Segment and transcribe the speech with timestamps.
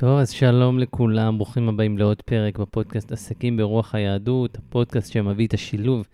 [0.00, 5.54] טוב, אז שלום לכולם, ברוכים הבאים לעוד פרק בפודקאסט עסקים ברוח היהדות, הפודקאסט שמביא את
[5.54, 6.06] השילוב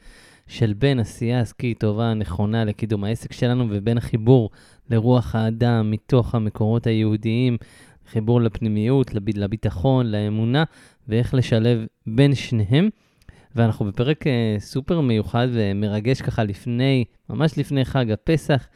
[0.47, 4.51] של בין עשייה עסקית טובה, נכונה לקידום העסק שלנו, ובין החיבור
[4.91, 7.57] לרוח האדם מתוך המקורות היהודיים,
[8.11, 9.23] חיבור לפנימיות, לב...
[9.35, 10.65] לביטחון, לאמונה,
[11.09, 12.89] ואיך לשלב בין שניהם.
[13.57, 18.69] ואנחנו בפרק uh, סופר מיוחד ומרגש ככה לפני, ממש לפני חג הפסח.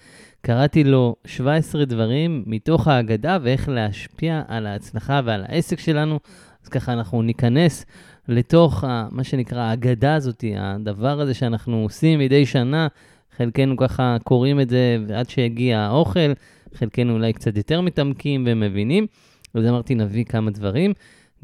[0.42, 6.18] קראתי לו 17 דברים מתוך ההגדה ואיך להשפיע על ההצלחה ועל העסק שלנו.
[6.64, 7.86] אז ככה אנחנו ניכנס
[8.28, 12.88] לתוך ה, מה שנקרא ההגדה הזאת, הדבר הזה שאנחנו עושים מדי שנה.
[13.36, 16.32] חלקנו ככה קוראים את זה ועד שהגיע האוכל,
[16.74, 19.06] חלקנו אולי קצת יותר מתעמקים ומבינים.
[19.54, 20.92] אז אמרתי, נביא כמה דברים,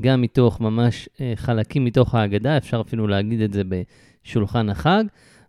[0.01, 5.05] גם מתוך ממש אה, חלקים מתוך ההגדה, אפשר אפילו להגיד את זה בשולחן החג.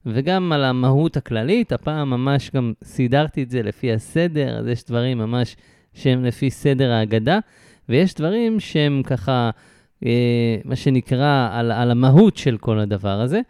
[0.10, 5.18] וגם על המהות הכללית, הפעם ממש גם סידרתי את זה לפי הסדר, אז יש דברים
[5.18, 5.56] ממש
[5.94, 7.40] שהם לפי סדר ההגדה,
[7.90, 9.50] ויש דברים שהם ככה,
[10.06, 13.42] אה, מה שנקרא, על, על המהות של כל הדבר הזה,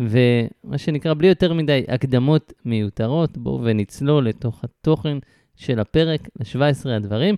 [0.00, 5.18] ומה שנקרא, בלי יותר מדי הקדמות מיותרות, בואו ונצלול לתוך התוכן
[5.56, 7.34] של הפרק, ל-17 הדברים,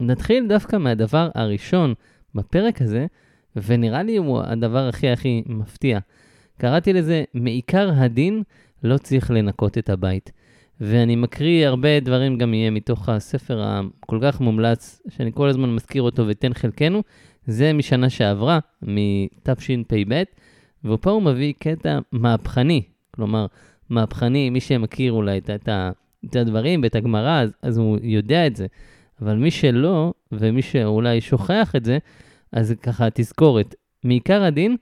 [0.00, 1.94] ונתחיל דווקא מהדבר הראשון
[2.34, 3.06] בפרק הזה,
[3.56, 5.98] ונראה לי הוא הדבר הכי הכי מפתיע.
[6.58, 8.42] קראתי לזה, מעיקר הדין
[8.84, 10.32] לא צריך לנקות את הבית.
[10.80, 16.02] ואני מקריא הרבה דברים גם יהיה מתוך הספר הכל כך מומלץ, שאני כל הזמן מזכיר
[16.02, 17.02] אותו ותן חלקנו.
[17.46, 20.22] זה משנה שעברה, מתשפ"ב,
[20.84, 22.82] ופה הוא מביא קטע מהפכני.
[23.10, 23.46] כלומר,
[23.90, 25.68] מהפכני, מי שמכיר אולי את, את,
[26.24, 28.66] את הדברים ואת הגמרא, אז, אז הוא יודע את זה.
[29.22, 31.98] אבל מי שלא, ומי שאולי שוכח את זה,
[32.52, 33.74] אז ככה תזכורת.
[34.04, 34.76] מעיקר הדין,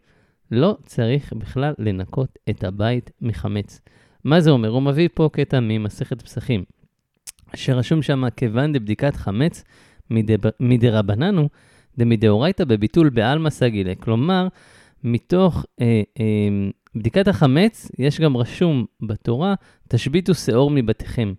[0.50, 3.80] לא צריך בכלל לנקות את הבית מחמץ.
[4.24, 4.68] מה זה אומר?
[4.68, 6.64] הוא מביא פה קטע ממסכת פסחים,
[7.54, 9.64] שרשום שם, כיוון דבדיקת חמץ
[10.60, 11.48] מדרבננו,
[11.98, 13.94] דמדאורייתא בביטול בעלמא סגילה.
[13.94, 14.48] כלומר,
[15.04, 16.24] מתוך אה, אה,
[16.94, 19.54] בדיקת החמץ, יש גם רשום בתורה,
[19.88, 21.32] תשביתו שאור מבתיכם.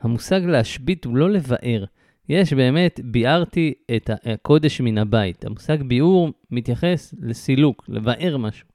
[0.00, 1.84] המושג להשבית הוא לא לבאר.
[2.28, 5.44] יש באמת, ביארתי את הקודש מן הבית.
[5.44, 8.66] המושג ביאור מתייחס לסילוק, לבאר משהו.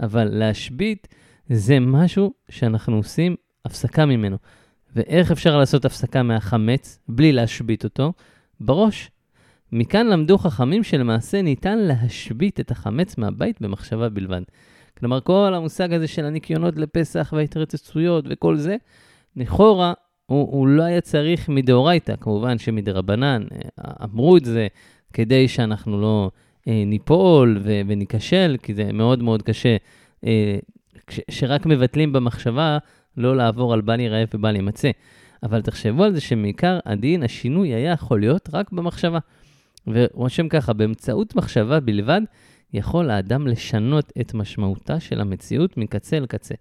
[0.00, 1.08] אבל להשבית
[1.48, 4.36] זה משהו שאנחנו עושים הפסקה ממנו.
[4.96, 8.12] ואיך אפשר לעשות הפסקה מהחמץ בלי להשבית אותו?
[8.60, 9.10] בראש.
[9.72, 14.42] מכאן למדו חכמים שלמעשה ניתן להשבית את החמץ מהבית במחשבה בלבד.
[14.98, 18.76] כלומר, כל המושג הזה של הניקיונות לפסח וההתרצצויות וכל זה,
[19.36, 19.92] לכאורה
[20.32, 24.66] הוא, הוא לא היה צריך מדאורייתא, כמובן שמדרבנן אה, אמרו את זה
[25.12, 26.30] כדי שאנחנו לא
[26.68, 29.76] אה, ניפול ו, וניכשל, כי זה מאוד מאוד קשה,
[30.26, 30.58] אה,
[31.10, 32.78] ש, שרק מבטלים במחשבה
[33.16, 34.90] לא לעבור על בל ייראה ובל יימצא.
[35.42, 39.18] אבל תחשבו על זה שמעיקר הדין, השינוי היה יכול להיות רק במחשבה.
[39.86, 42.20] ורושם ככה, באמצעות מחשבה בלבד,
[42.72, 46.54] יכול האדם לשנות את משמעותה של המציאות מקצה אל קצה.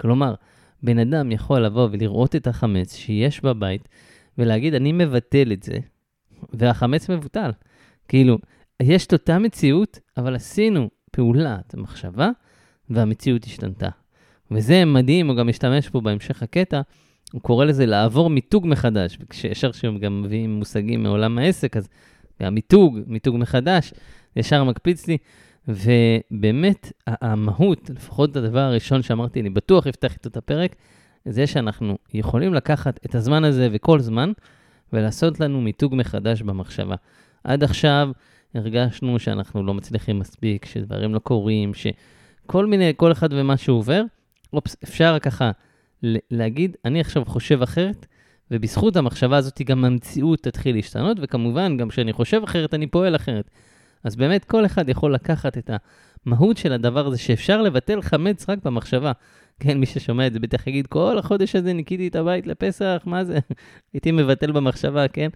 [0.00, 0.34] כלומר,
[0.82, 3.88] בן אדם יכול לבוא ולראות את החמץ שיש בבית
[4.38, 5.78] ולהגיד, אני מבטל את זה,
[6.52, 7.50] והחמץ מבוטל.
[8.08, 8.38] כאילו,
[8.82, 12.30] יש את אותה מציאות, אבל עשינו פעולת מחשבה,
[12.90, 13.88] והמציאות השתנתה.
[14.50, 16.80] וזה מדהים, הוא גם משתמש פה בהמשך הקטע,
[17.32, 19.18] הוא קורא לזה לעבור מיתוג מחדש.
[19.30, 21.88] כשישר שהם גם מביאים מושגים מעולם העסק, אז
[22.42, 23.92] גם מיתוג, מיתוג מחדש,
[24.36, 25.18] ישר מקפיץ לי.
[25.68, 30.76] ובאמת, המהות, לפחות הדבר הראשון שאמרתי, אני בטוח אפתח איתו את הפרק,
[31.24, 34.32] זה שאנחנו יכולים לקחת את הזמן הזה וכל זמן,
[34.92, 36.94] ולעשות לנו מיתוג מחדש במחשבה.
[37.44, 38.10] עד עכשיו
[38.54, 44.02] הרגשנו שאנחנו לא מצליחים מספיק, שדברים לא קורים, שכל מיני, כל אחד ומה שהוא עובר,
[44.52, 45.50] אופס, אפשר ככה
[46.30, 48.06] להגיד, אני עכשיו חושב אחרת,
[48.50, 53.50] ובזכות המחשבה הזאת גם המציאות תתחיל להשתנות, וכמובן, גם כשאני חושב אחרת, אני פועל אחרת.
[54.04, 55.70] אז באמת כל אחד יכול לקחת את
[56.26, 59.12] המהות של הדבר הזה, שאפשר לבטל חמץ רק במחשבה.
[59.60, 63.24] כן, מי ששומע את זה בטח יגיד, כל החודש הזה ניקיתי את הבית לפסח, מה
[63.24, 63.38] זה?
[63.92, 65.28] הייתי מבטל במחשבה, כן?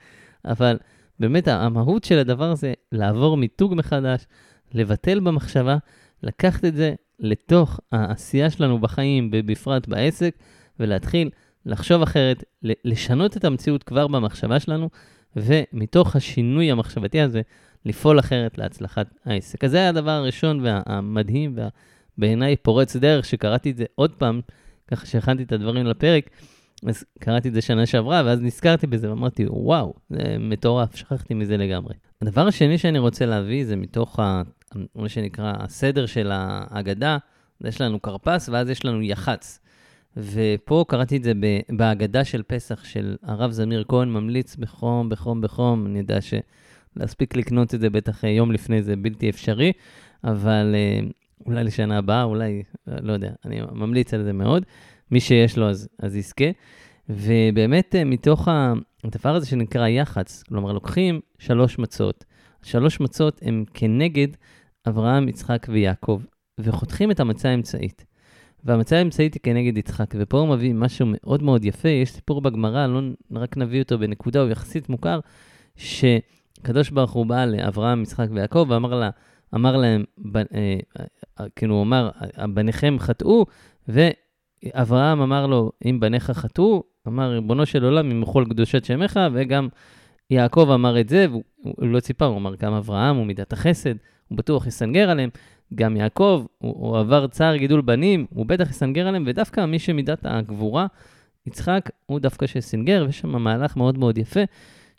[0.45, 0.79] אבל
[1.21, 4.27] באמת המהות של הדבר הזה, לעבור מיתוג מחדש,
[4.75, 5.77] לבטל במחשבה,
[6.23, 10.35] לקחת את זה לתוך העשייה שלנו בחיים, ובפרט בעסק,
[10.81, 11.31] ולהתחיל
[11.67, 14.91] לחשוב אחרת, לשנות את המציאות כבר במחשבה שלנו,
[15.37, 17.43] ומתוך השינוי המחשבתי הזה,
[17.87, 19.65] לפעול אחרת להצלחת העסק.
[19.65, 21.57] אז זה היה הדבר הראשון והמדהים
[22.19, 24.41] ובעיניי פורץ דרך, שקראתי את זה עוד פעם,
[24.89, 26.31] ככה שהכנתי את הדברים לפרק,
[26.87, 31.57] אז קראתי את זה שנה שעברה, ואז נזכרתי בזה ואמרתי, וואו, זה מטורף, שכחתי מזה
[31.57, 31.95] לגמרי.
[32.23, 34.43] הדבר השני שאני רוצה להביא זה מתוך ה,
[34.95, 37.19] מה שנקרא הסדר של ההגדה,
[37.65, 39.61] יש לנו כרפס ואז יש לנו יח"צ.
[40.17, 41.33] ופה קראתי את זה
[41.77, 46.35] בהגדה של פסח של הרב זמיר כהן, ממליץ בחום, בחום, בחום, אני יודע ש...
[46.97, 49.73] להספיק לקנות את זה בטח יום לפני זה בלתי אפשרי,
[50.25, 50.75] אבל
[51.47, 54.65] אולי לשנה הבאה, אולי, לא יודע, אני ממליץ על זה מאוד.
[55.11, 56.45] מי שיש לו אז, אז יזכה.
[57.09, 58.49] ובאמת, מתוך
[59.05, 62.25] הדבר הזה שנקרא יח"צ, כלומר, לוקחים שלוש מצות.
[62.63, 64.29] שלוש מצות הן כנגד
[64.89, 66.23] אברהם, יצחק ויעקב,
[66.61, 68.05] וחותכים את המצה האמצעית.
[68.65, 72.87] והמצה האמצעית היא כנגד יצחק, ופה הוא מביא משהו מאוד מאוד יפה, יש סיפור בגמרא,
[72.87, 73.01] לא
[73.31, 75.21] רק נביא אותו בנקודה, הוא יחסית מוכר,
[76.65, 79.11] שקדוש ברוך הוא בא לאברהם, יצחק ויעקב, ואמר לה,
[79.55, 80.45] אמר להם, ב, אה,
[81.41, 82.11] אה, כאילו הוא אמר,
[82.55, 83.47] בניכם חטאו,
[83.89, 89.69] ואברהם אמר לו, אם בניך חטאו, אמר, ריבונו של עולם, ימחו על קדושת שמך, וגם
[90.31, 91.43] יעקב אמר את זה, והוא
[91.79, 93.95] לא ציפה, הוא אמר, גם אברהם הוא מידת החסד,
[94.29, 95.31] הוא בטוח יסנגר עליהם.
[95.75, 100.19] גם יעקב, הוא, הוא עבר צער גידול בנים, הוא בטח יסנגר עליהם, ודווקא מי שמידת
[100.25, 100.87] הגבורה,
[101.47, 104.41] יצחק, הוא דווקא שסינגר, ויש שם מהלך מאוד מאוד יפה,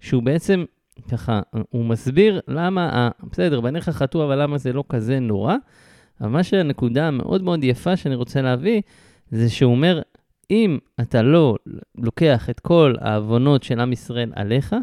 [0.02, 0.66] שהוא בעצם,
[1.12, 5.56] ככה, הוא מסביר למה, בסדר, בניך חטאו, אבל למה זה לא כזה נורא.
[6.22, 8.82] אבל מה שהנקודה המאוד מאוד יפה שאני רוצה להביא,
[9.32, 10.02] זה שהוא אומר,
[10.52, 11.56] אם אתה לא
[11.96, 14.76] לוקח את כל העוונות של עם ישראל עליך,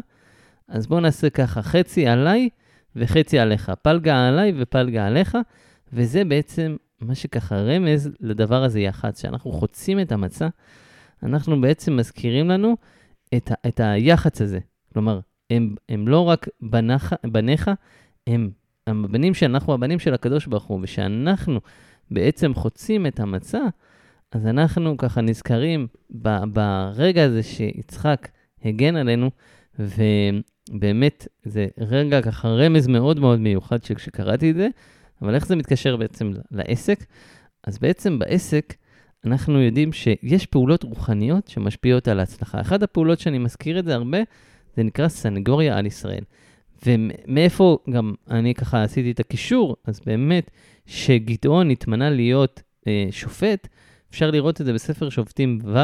[0.67, 2.49] אז בוא נעשה ככה, חצי עליי
[2.95, 3.71] וחצי עליך.
[3.81, 5.37] פלגה עליי ופלגה עליך,
[5.93, 10.47] וזה בעצם מה שככה רמז לדבר הזה יח"צ, שאנחנו חוצים את המצה,
[11.23, 12.77] אנחנו בעצם מזכירים לנו
[13.35, 14.59] את, ה, את היח"צ הזה.
[14.93, 17.71] כלומר, הם, הם לא רק בנך, בניך,
[18.27, 18.49] הם
[18.87, 21.59] הבנים שאנחנו הבנים של הקדוש ברוך הוא, ושאנחנו
[22.11, 23.61] בעצם חוצים את המצה,
[24.31, 25.87] אז אנחנו ככה נזכרים
[26.21, 28.27] ב, ברגע הזה שיצחק
[28.65, 29.31] הגן עלינו,
[29.79, 34.67] ובאמת זה רגע ככה רמז מאוד מאוד מיוחד שכשקראתי את זה,
[35.21, 37.05] אבל איך זה מתקשר בעצם לעסק?
[37.63, 38.73] אז בעצם בעסק
[39.25, 42.61] אנחנו יודעים שיש פעולות רוחניות שמשפיעות על ההצלחה.
[42.61, 44.17] אחת הפעולות שאני מזכיר את זה הרבה,
[44.75, 46.23] זה נקרא סנגוריה על ישראל.
[46.85, 50.51] ומאיפה גם אני ככה עשיתי את הקישור, אז באמת
[50.85, 53.67] שגדעון התמנה להיות אה, שופט,
[54.11, 55.77] אפשר לראות את זה בספר שופטים ו',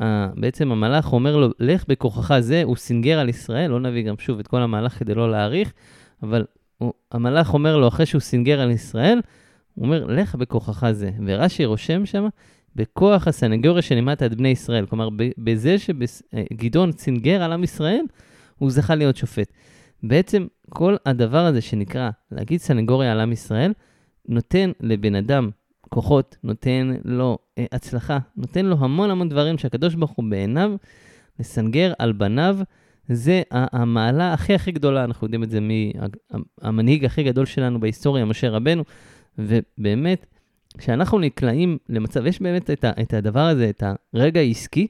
[0.00, 4.14] אה, בעצם המלאך אומר לו, לך בכוחך זה, הוא סינגר על ישראל, לא נביא גם
[4.18, 5.72] שוב את כל המהלך כדי לא להאריך,
[6.22, 6.44] אבל
[6.78, 9.20] הוא, המלאך אומר לו, אחרי שהוא סינגר על ישראל,
[9.74, 11.10] הוא אומר, לך בכוחך זה.
[11.26, 12.28] ורש"י רושם שם,
[12.76, 14.86] בכוח הסנגוריה שלימדת את בני ישראל.
[14.86, 18.04] כלומר, בזה שגדעון סינגר על עם ישראל,
[18.58, 19.52] הוא זכה להיות שופט.
[20.02, 23.72] בעצם כל הדבר הזה שנקרא להגיד סנגוריה על עם ישראל,
[24.28, 25.50] נותן לבן אדם
[25.88, 30.72] כוחות, נותן לו אה, הצלחה, נותן לו המון המון דברים שהקדוש ברוך הוא בעיניו,
[31.38, 32.58] לסנגר על בניו,
[33.08, 35.58] זה המעלה הכי הכי גדולה, אנחנו יודעים את זה
[36.62, 38.84] מהמנהיג הכי גדול שלנו בהיסטוריה, משה רבנו,
[39.38, 40.26] ובאמת,
[40.78, 43.82] כשאנחנו נקלעים למצב, יש באמת את, ה, את הדבר הזה, את
[44.14, 44.86] הרגע העסקי,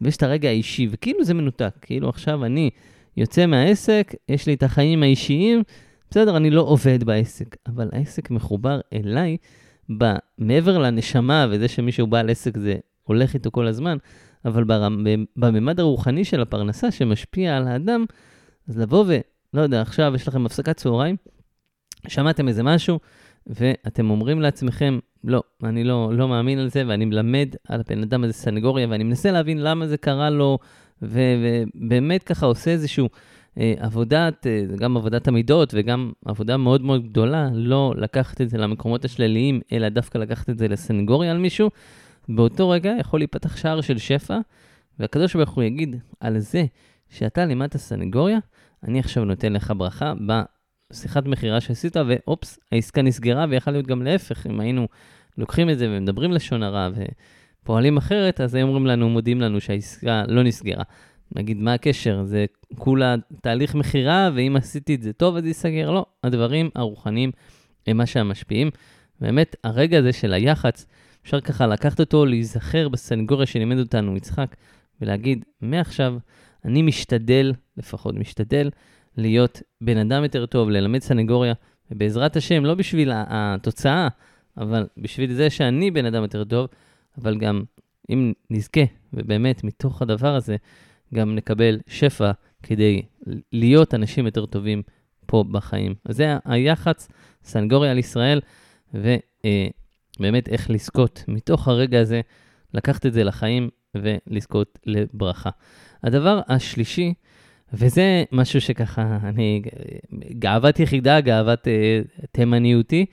[0.00, 2.70] ויש את הרגע האישי, וכאילו זה מנותק, כאילו עכשיו אני
[3.16, 5.62] יוצא מהעסק, יש לי את החיים האישיים,
[6.10, 9.36] בסדר, אני לא עובד בעסק, אבל העסק מחובר אליי,
[10.38, 13.96] מעבר לנשמה וזה שמישהו בעל עסק זה הולך איתו כל הזמן,
[14.44, 14.64] אבל
[15.36, 18.04] בממד הרוחני של הפרנסה שמשפיע על האדם,
[18.68, 19.18] אז לבוא ו...
[19.54, 21.16] לא יודע, עכשיו יש לכם הפסקת צהריים,
[22.08, 22.98] שמעתם איזה משהו,
[23.46, 28.24] ואתם אומרים לעצמכם, לא, אני לא, לא מאמין על זה, ואני מלמד על הבן אדם
[28.24, 30.58] הזה סנגוריה, ואני מנסה להבין למה זה קרה לו,
[31.02, 31.20] ו-
[31.74, 33.08] ובאמת ככה עושה איזשהו
[33.58, 38.58] אה, עבודת, אה, גם עבודת המידות, וגם עבודה מאוד מאוד גדולה, לא לקחת את זה
[38.58, 41.70] למקומות השליליים, אלא דווקא לקחת את זה לסנגוריה על מישהו,
[42.28, 44.38] באותו רגע יכול להיפתח שער של שפע,
[44.98, 46.64] והקדוש ברוך הוא יגיד על זה
[47.08, 48.38] שאתה לימדת סנגוריה,
[48.82, 54.46] אני עכשיו נותן לך ברכה בשיחת מכירה שעשית, ואופס, העסקה נסגרה, ויכול להיות גם להפך,
[54.46, 54.88] אם היינו
[55.38, 56.88] לוקחים את זה ומדברים לשון הרע
[57.62, 60.84] ופועלים אחרת, אז היו אומרים לנו, מודיעים לנו שהעסקה לא נסגרה.
[61.36, 62.24] נגיד, מה הקשר?
[62.24, 62.46] זה
[62.78, 65.90] כולה תהליך מכירה, ואם עשיתי את זה טוב, אז ייסגר.
[65.90, 67.30] לא, הדברים הרוחניים
[67.86, 68.70] הם מה שהמשפיעים.
[69.20, 70.86] באמת, הרגע הזה של היח"צ,
[71.24, 74.56] אפשר ככה לקחת אותו, להיזכר בסנגוריה שלימד אותנו יצחק,
[75.00, 76.16] ולהגיד, מעכשיו
[76.64, 78.70] אני משתדל, לפחות משתדל,
[79.16, 81.54] להיות בן אדם יותר טוב, ללמד סנגוריה,
[81.90, 84.08] ובעזרת השם, לא בשביל התוצאה,
[84.58, 86.68] אבל בשביל זה שאני בן אדם יותר טוב,
[87.18, 87.62] אבל גם
[88.10, 88.80] אם נזכה,
[89.12, 90.56] ובאמת מתוך הדבר הזה,
[91.14, 92.30] גם נקבל שפע
[92.62, 93.02] כדי
[93.52, 94.82] להיות אנשים יותר טובים
[95.26, 95.94] פה בחיים.
[96.04, 97.08] אז זה היח"צ,
[97.44, 98.40] סנגוריה על ישראל,
[98.94, 99.16] ו...
[99.44, 99.68] אה,
[100.48, 102.20] איך לזכות מתוך הרגע הזה,
[102.74, 105.50] לקחת את זה לחיים ולזכות לברכה.
[106.02, 107.14] הדבר השלישי,
[107.72, 109.62] וזה משהו שככה, אני,
[110.38, 112.00] גאוות יחידה, גאוות אה,
[112.32, 113.06] תימניותי,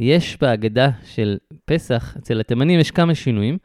[0.00, 3.58] יש בהגדה של פסח, אצל התימנים יש כמה שינויים.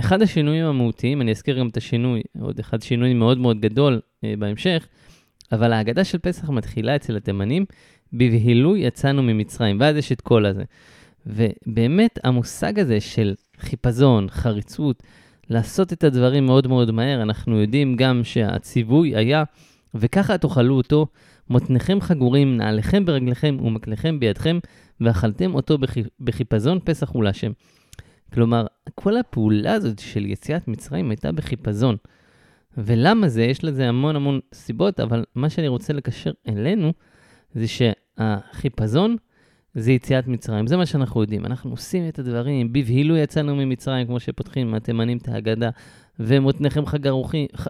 [0.00, 4.34] אחד השינויים המהותיים, אני אזכיר גם את השינוי, עוד אחד שינוי מאוד מאוד גדול אה,
[4.38, 4.86] בהמשך,
[5.52, 7.64] אבל ההגדה של פסח מתחילה אצל התימנים,
[8.12, 10.64] בבהילו יצאנו ממצרים, ואז יש את כל הזה.
[11.26, 15.02] ובאמת המושג הזה של חיפזון, חריצות,
[15.50, 19.44] לעשות את הדברים מאוד מאוד מהר, אנחנו יודעים גם שהציווי היה,
[19.94, 21.06] וככה תאכלו אותו,
[21.50, 24.58] מותניכם חגורים, נעליכם ברגליכם ומקליכם בידכם,
[25.00, 25.78] ואכלתם אותו
[26.20, 27.52] בחיפזון פסח הוא להשם.
[28.32, 31.96] כלומר, כל הפעולה הזאת של יציאת מצרים הייתה בחיפזון.
[32.76, 33.42] ולמה זה?
[33.42, 36.92] יש לזה המון המון סיבות, אבל מה שאני רוצה לקשר אלינו,
[37.54, 39.16] זה שהחיפזון
[39.74, 40.66] זה יציאת מצרים.
[40.66, 41.46] זה מה שאנחנו יודעים.
[41.46, 45.70] אנחנו עושים את הדברים, בבהילו יצאנו ממצרים, כמו שפותחים התימנים את ההגדה,
[46.20, 46.82] ומותניכם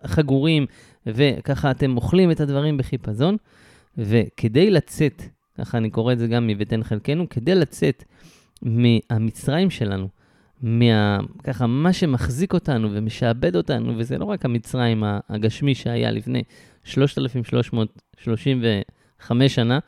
[0.06, 0.66] חגורים,
[1.06, 3.36] וככה אתם אוכלים את הדברים בחיפזון.
[3.98, 5.22] וכדי לצאת,
[5.58, 8.04] ככה אני קורא את זה גם מ"ותן חלקנו", כדי לצאת
[8.62, 10.08] מהמצרים שלנו,
[10.62, 16.42] מה, ככה, מה שמחזיק אותנו ומשעבד אותנו, וזה לא רק המצרים הגשמי שהיה לפני
[16.84, 19.78] 3,335 שנה,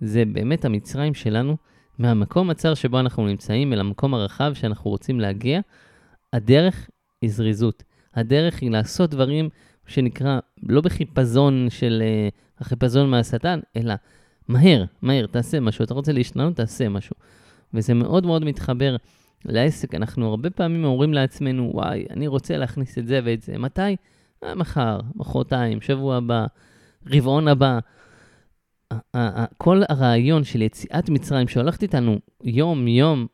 [0.00, 1.56] זה באמת המצרים שלנו,
[1.98, 5.60] מהמקום הצר שבו אנחנו נמצאים אל המקום הרחב שאנחנו רוצים להגיע,
[6.32, 6.88] הדרך
[7.22, 7.82] היא זריזות.
[8.14, 9.48] הדרך היא לעשות דברים
[9.86, 13.94] שנקרא, לא בחיפזון של uh, החיפזון מהשטן, אלא
[14.48, 15.84] מהר, מהר, תעשה משהו.
[15.84, 17.16] אתה רוצה להשתנות, תעשה משהו.
[17.74, 18.96] וזה מאוד מאוד מתחבר
[19.44, 19.94] לעסק.
[19.94, 23.58] אנחנו הרבה פעמים אומרים לעצמנו, וואי, אני רוצה להכניס את זה ואת זה.
[23.58, 23.96] מתי?
[24.44, 26.46] אה, מחר, מחרתיים, שבוע הבא,
[27.06, 27.78] רבעון הבא.
[29.58, 33.26] כל הרעיון של יציאת מצרים שהולכת איתנו יום-יום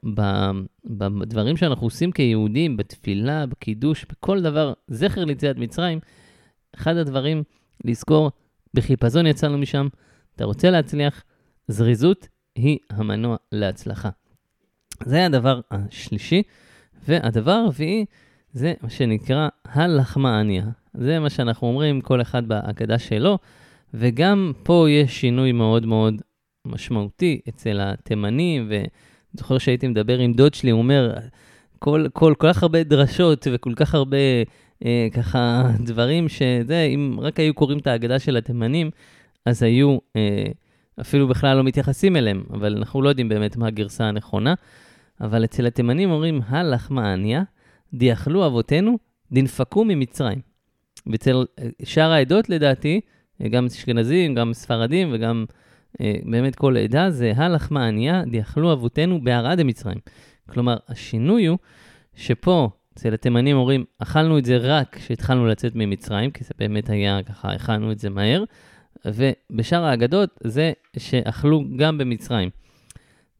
[0.84, 6.00] בדברים שאנחנו עושים כיהודים, בתפילה, בקידוש, בכל דבר, זכר ליציאת מצרים,
[6.74, 7.42] אחד הדברים
[7.84, 8.30] לזכור,
[8.74, 9.88] בחיפזון יצאנו משם,
[10.36, 11.22] אתה רוצה להצליח,
[11.68, 14.10] זריזות היא המנוע להצלחה.
[15.04, 16.42] זה הדבר השלישי,
[17.08, 18.04] והדבר הרביעי
[18.52, 20.64] זה מה שנקרא הלחמניה.
[20.94, 23.38] זה מה שאנחנו אומרים, כל אחד בהגדה שלו.
[23.94, 26.22] וגם פה יש שינוי מאוד מאוד
[26.64, 28.70] משמעותי אצל התימנים,
[29.34, 31.14] וזוכר שהייתי מדבר עם דוד שלי, הוא אומר,
[31.78, 34.16] כל, כל, כל כך הרבה דרשות וכל כך הרבה
[34.84, 38.90] אה, ככה דברים שזה, אם רק היו קוראים את ההגדה של התימנים,
[39.46, 40.46] אז היו אה,
[41.00, 44.54] אפילו בכלל לא מתייחסים אליהם, אבל אנחנו לא יודעים באמת מה הגרסה הנכונה.
[45.20, 47.42] אבל אצל התימנים אומרים, הלחמניה,
[47.94, 48.98] דיאכלו אבותינו,
[49.32, 50.40] דנפקו ממצרים.
[51.06, 53.00] ואצל אה, שאר העדות, לדעתי,
[53.50, 55.44] גם אשכנזים, גם ספרדים וגם
[56.00, 59.98] אה, באמת כל עדה, זה הלחמה ענייה, דיאכלו אבותינו בערד דמצרים.
[60.48, 61.58] כלומר, השינוי הוא
[62.14, 67.22] שפה, אצל התימנים אומרים, אכלנו את זה רק כשהתחלנו לצאת ממצרים, כי זה באמת היה
[67.22, 68.44] ככה, אכלנו את זה מהר,
[69.06, 72.50] ובשאר האגדות זה שאכלו גם במצרים.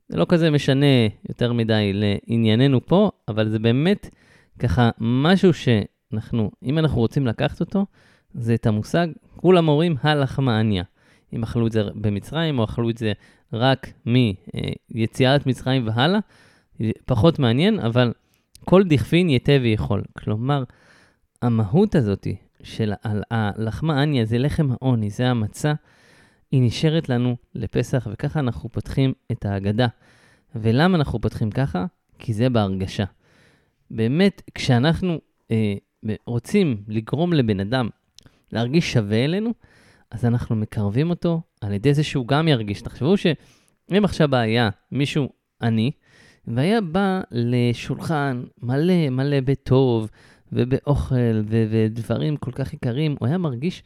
[0.09, 0.87] זה לא כזה משנה
[1.29, 4.11] יותר מדי לענייננו פה, אבל זה באמת
[4.59, 7.87] ככה משהו שאנחנו, אם אנחנו רוצים לקחת אותו,
[8.35, 10.85] זה את המושג, כולם אומרים הלחמניה.
[11.33, 13.13] אם אכלו את זה במצרים או אכלו את זה
[13.53, 13.93] רק
[14.91, 16.19] מיציאת מצרים והלאה,
[17.07, 18.13] פחות מעניין, אבל
[18.65, 20.03] כל דכפין יתה ויכול.
[20.19, 20.65] כלומר,
[21.43, 22.27] המהות הזאת
[22.63, 22.93] של
[23.31, 25.73] הלחמניה זה לחם העוני, זה המצה,
[26.53, 29.87] היא נשארת לנו לפסח, וככה אנחנו פותחים את ההגדה.
[30.55, 31.85] ולמה אנחנו פותחים ככה?
[32.19, 33.05] כי זה בהרגשה.
[33.91, 35.75] באמת, כשאנחנו אה,
[36.27, 37.89] רוצים לגרום לבן אדם
[38.53, 39.51] להרגיש שווה אלינו,
[40.11, 42.83] אז אנחנו מקרבים אותו על ידי זה שהוא גם ירגיש.
[42.83, 45.29] תחשבו שאם עכשיו היה מישהו
[45.63, 45.91] עני,
[46.47, 50.11] והיה בא לשולחן מלא מלא בטוב
[50.53, 53.83] ובאוכל ודברים כל כך יקרים, הוא היה מרגיש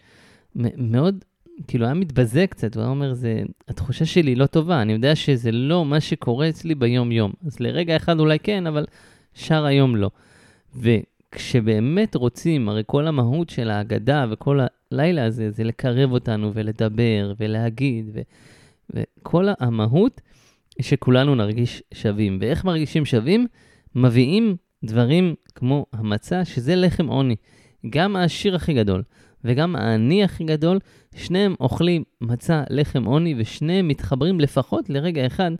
[0.54, 1.24] מאוד,
[1.68, 5.52] כאילו היה מתבזה קצת, הוא היה אומר, זה, התחושה שלי לא טובה, אני יודע שזה
[5.52, 7.32] לא מה שקורה אצלי ביום-יום.
[7.46, 8.84] אז לרגע אחד אולי כן, אבל
[9.34, 10.10] שאר היום לא.
[10.74, 11.00] ו-
[11.32, 14.60] כשבאמת רוצים, הרי כל המהות של ההגדה וכל
[14.92, 18.20] הלילה הזה זה לקרב אותנו ולדבר ולהגיד, ו,
[18.90, 20.20] וכל המהות
[20.80, 22.38] שכולנו נרגיש שווים.
[22.40, 23.46] ואיך מרגישים שווים?
[23.94, 27.36] מביאים דברים כמו המצה, שזה לחם עוני.
[27.90, 29.02] גם העשיר הכי גדול
[29.44, 30.78] וגם העני הכי גדול,
[31.14, 35.50] שניהם אוכלים מצה, לחם עוני, ושניהם מתחברים לפחות לרגע אחד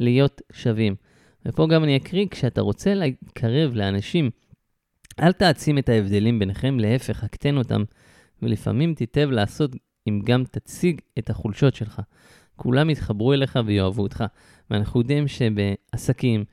[0.00, 0.94] להיות שווים.
[1.46, 4.30] ופה גם אני אקריא, כשאתה רוצה לקרב לאנשים
[5.20, 7.82] אל תעצים את ההבדלים ביניכם, להפך, הקטן אותם,
[8.42, 9.70] ולפעמים תיטב לעשות
[10.08, 12.00] אם גם תציג את החולשות שלך.
[12.56, 14.24] כולם יתחברו אליך ויאהבו אותך.
[14.70, 16.44] ואנחנו יודעים שבעסקים,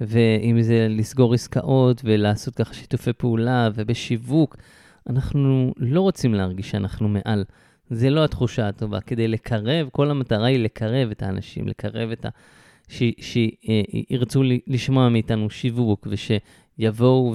[0.00, 4.56] ואם זה לסגור עסקאות ולעשות ככה שיתופי פעולה ובשיווק,
[5.10, 7.44] אנחנו לא רוצים להרגיש שאנחנו מעל.
[7.90, 9.00] זה לא התחושה הטובה.
[9.00, 12.28] כדי לקרב, כל המטרה היא לקרב את האנשים, לקרב את ה...
[13.18, 16.30] שירצו לשמוע מאיתנו שיווק, וש...
[16.78, 17.34] יבואו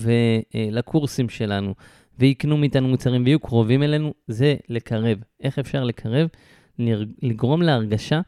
[0.71, 1.73] לקורסים שלנו
[2.19, 5.17] ויקנו מאיתנו מוצרים ויהיו קרובים אלינו, זה לקרב.
[5.43, 6.27] איך אפשר לקרב?
[7.21, 8.21] לגרום להרגשה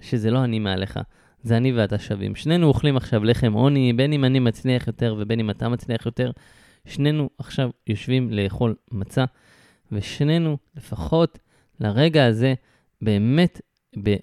[0.00, 0.98] שזה לא אני מעליך,
[1.42, 2.34] זה אני ואתה שווים.
[2.34, 6.30] שנינו אוכלים עכשיו לחם עוני, בין אם אני מצליח יותר ובין אם אתה מצליח יותר.
[6.86, 9.24] שנינו עכשיו יושבים לאכול מצה,
[9.92, 11.38] ושנינו, לפחות
[11.80, 12.54] לרגע הזה,
[13.02, 13.60] באמת,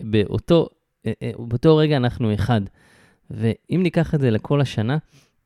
[0.02, 0.68] באותו,
[1.06, 2.62] אה, אה, באותו רגע אנחנו אחד.
[3.30, 4.98] ואם ניקח את זה לכל השנה,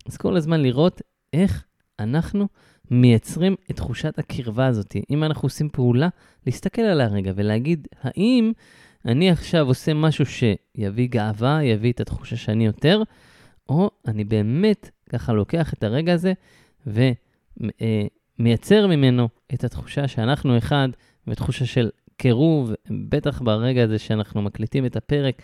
[0.07, 1.01] אז כל הזמן לראות
[1.33, 1.65] איך
[1.99, 2.47] אנחנו
[2.91, 4.95] מייצרים את תחושת הקרבה הזאת.
[5.09, 6.09] אם אנחנו עושים פעולה,
[6.45, 8.51] להסתכל עליה רגע ולהגיד, האם
[9.05, 13.03] אני עכשיו עושה משהו שיביא גאווה, יביא את התחושה שאני יותר,
[13.69, 16.33] או אני באמת ככה לוקח את הרגע הזה
[18.39, 20.89] ומייצר ממנו את התחושה שאנחנו אחד,
[21.27, 22.73] ותחושה של קירוב,
[23.09, 25.41] בטח ברגע הזה שאנחנו מקליטים את הפרק.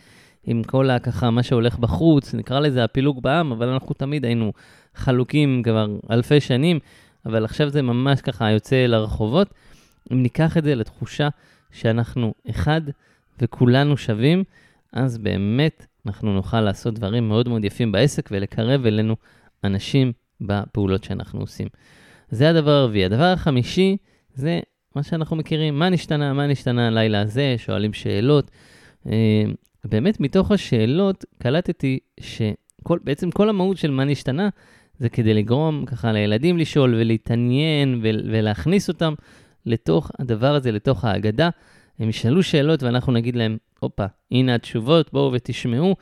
[0.47, 4.53] עם כל הככה, מה שהולך בחוץ, נקרא לזה הפילוג בעם, אבל אנחנו תמיד היינו
[4.95, 6.79] חלוקים כבר אלפי שנים,
[7.25, 9.53] אבל עכשיו זה ממש ככה יוצא לרחובות.
[10.11, 11.29] אם ניקח את זה לתחושה
[11.71, 12.81] שאנחנו אחד
[13.41, 14.43] וכולנו שווים,
[14.93, 19.15] אז באמת אנחנו נוכל לעשות דברים מאוד מאוד יפים בעסק ולקרב אלינו
[19.63, 21.67] אנשים בפעולות שאנחנו עושים.
[22.29, 23.05] זה הדבר הרביעי.
[23.05, 23.97] הדבר החמישי
[24.33, 24.59] זה
[24.95, 28.51] מה שאנחנו מכירים, מה נשתנה, מה נשתנה הלילה הזה, שואלים שאלות.
[29.07, 29.43] אה,
[29.85, 34.49] באמת מתוך השאלות קלטתי שבעצם כל המהות של מה נשתנה
[34.99, 39.13] זה כדי לגרום ככה לילדים לשאול ולהתעניין ולהכניס אותם
[39.65, 41.49] לתוך הדבר הזה, לתוך ההגדה.
[41.99, 45.95] הם ישאלו שאלות ואנחנו נגיד להם, הופה, הנה התשובות, בואו ותשמעו.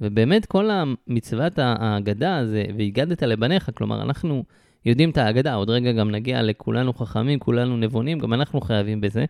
[0.00, 4.44] ובאמת כל המצוות ההגדה הזה, והגדת לבניך, כלומר, אנחנו
[4.86, 9.24] יודעים את ההגדה, עוד רגע גם נגיע לכולנו חכמים, כולנו נבונים, גם אנחנו חייבים בזה,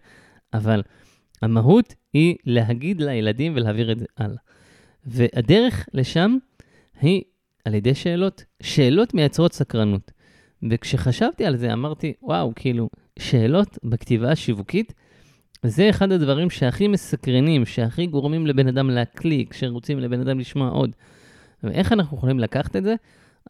[0.55, 0.83] אבל
[1.43, 4.37] המהות היא להגיד לילדים ולהעביר את זה הלאה.
[5.07, 6.37] והדרך לשם
[7.01, 7.23] היא
[7.65, 8.45] על ידי שאלות.
[8.63, 10.11] שאלות מייצרות סקרנות.
[10.71, 14.95] וכשחשבתי על זה אמרתי, וואו, כאילו, שאלות בכתיבה השיווקית,
[15.67, 20.91] זה אחד הדברים שהכי מסקרנים, שהכי גורמים לבן אדם להקליק, שרוצים לבן אדם לשמוע עוד.
[21.63, 22.95] ואיך אנחנו יכולים לקחת את זה?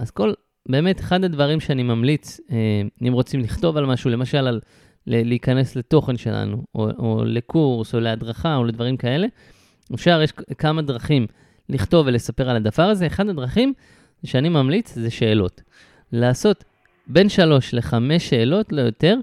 [0.01, 0.33] אז כל,
[0.69, 4.61] באמת, אחד הדברים שאני ממליץ, אה, אם רוצים לכתוב על משהו, למשל על
[5.07, 9.27] להיכנס לתוכן שלנו, או, או לקורס, או להדרכה, או לדברים כאלה.
[9.95, 11.27] אפשר, יש כמה דרכים
[11.69, 13.07] לכתוב ולספר על הדבר הזה.
[13.07, 13.73] אחד הדרכים
[14.25, 15.63] שאני ממליץ זה שאלות.
[16.13, 16.65] לעשות
[17.07, 19.17] בין שלוש לחמש שאלות, לא יותר.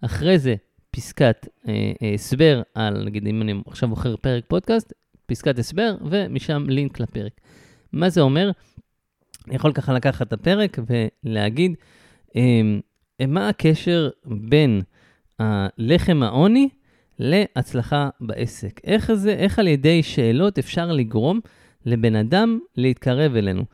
[0.00, 0.54] אחרי זה
[0.98, 4.92] פסקת אה, אה, הסבר על, נגיד אם אני עכשיו בוחר פרק פודקאסט,
[5.26, 7.32] פסקת הסבר, ומשם לינק לפרק.
[7.92, 8.50] מה זה אומר?
[9.46, 10.78] אני יכול ככה לקחת את הפרק
[11.24, 11.74] ולהגיד,
[12.36, 12.60] אה,
[13.28, 14.82] מה הקשר בין
[15.38, 16.68] הלחם העוני
[17.18, 18.80] להצלחה בעסק.
[18.84, 21.40] איך זה, איך על ידי שאלות אפשר לגרום
[21.86, 23.64] לבן אדם להתקרב אלינו.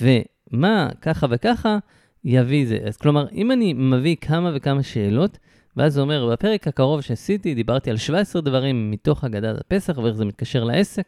[0.00, 1.78] ומה ככה וככה
[2.24, 2.78] יביא זה.
[2.84, 5.38] אז כלומר, אם אני מביא כמה וכמה שאלות,
[5.76, 10.24] ואז זה אומר, בפרק הקרוב שעשיתי, דיברתי על 17 דברים מתוך אגדת הפסח ואיך זה
[10.24, 11.06] מתקשר לעסק,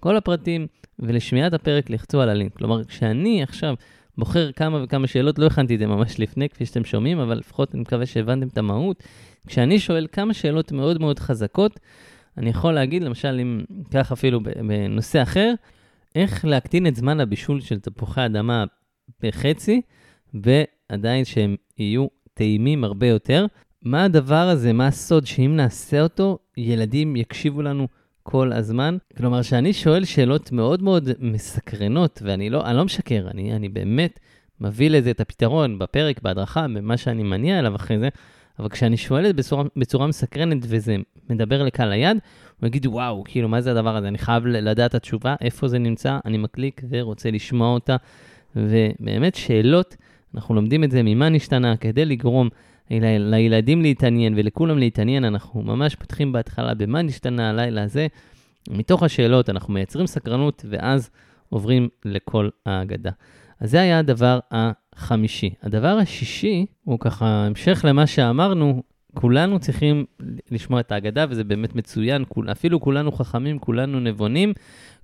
[0.00, 0.66] כל הפרטים,
[0.98, 2.56] ולשמיעת הפרק לחצו על הלינק.
[2.56, 3.74] כלומר, כשאני עכשיו
[4.18, 7.74] בוחר כמה וכמה שאלות, לא הכנתי את זה ממש לפני, כפי שאתם שומעים, אבל לפחות
[7.74, 9.02] אני מקווה שהבנתם את המהות.
[9.46, 11.80] כשאני שואל כמה שאלות מאוד מאוד חזקות,
[12.36, 15.54] אני יכול להגיד, למשל, אם כך אפילו בנושא אחר,
[16.14, 18.64] איך להקטין את זמן הבישול של תפוחי אדמה
[19.22, 19.80] בחצי,
[20.34, 23.46] ועדיין שהם יהיו טעימים הרבה יותר.
[23.84, 27.88] מה הדבר הזה, מה הסוד שאם נעשה אותו, ילדים יקשיבו לנו
[28.22, 28.96] כל הזמן?
[29.16, 34.20] כלומר, שאני שואל שאלות מאוד מאוד מסקרנות, ואני לא, לא משקר, אני, אני באמת
[34.60, 38.08] מביא לזה את הפתרון בפרק, בהדרכה, במה שאני מניע אליו אחרי זה,
[38.58, 40.96] אבל כשאני שואל את בצורה, בצורה מסקרנת וזה
[41.30, 42.16] מדבר לקהל היד,
[42.60, 44.08] הוא יגיד, וואו, כאילו, מה זה הדבר הזה?
[44.08, 47.96] אני חייב לדעת את התשובה, איפה זה נמצא, אני מקליק ורוצה לשמוע אותה.
[48.56, 49.96] ובאמת, שאלות,
[50.34, 52.48] אנחנו לומדים את זה ממה נשתנה, כדי לגרום
[52.90, 58.06] לילדים להתעניין ולכולם להתעניין, אנחנו ממש פותחים בהתחלה במה נשתנה הלילה הזה.
[58.70, 61.10] מתוך השאלות אנחנו מייצרים סקרנות, ואז
[61.48, 63.10] עוברים לכל ההגדה.
[63.60, 65.50] אז זה היה הדבר החמישי.
[65.62, 68.82] הדבר השישי הוא ככה המשך למה שאמרנו,
[69.14, 70.04] כולנו צריכים
[70.50, 74.52] לשמוע את ההגדה, וזה באמת מצוין, אפילו כולנו חכמים, כולנו נבונים,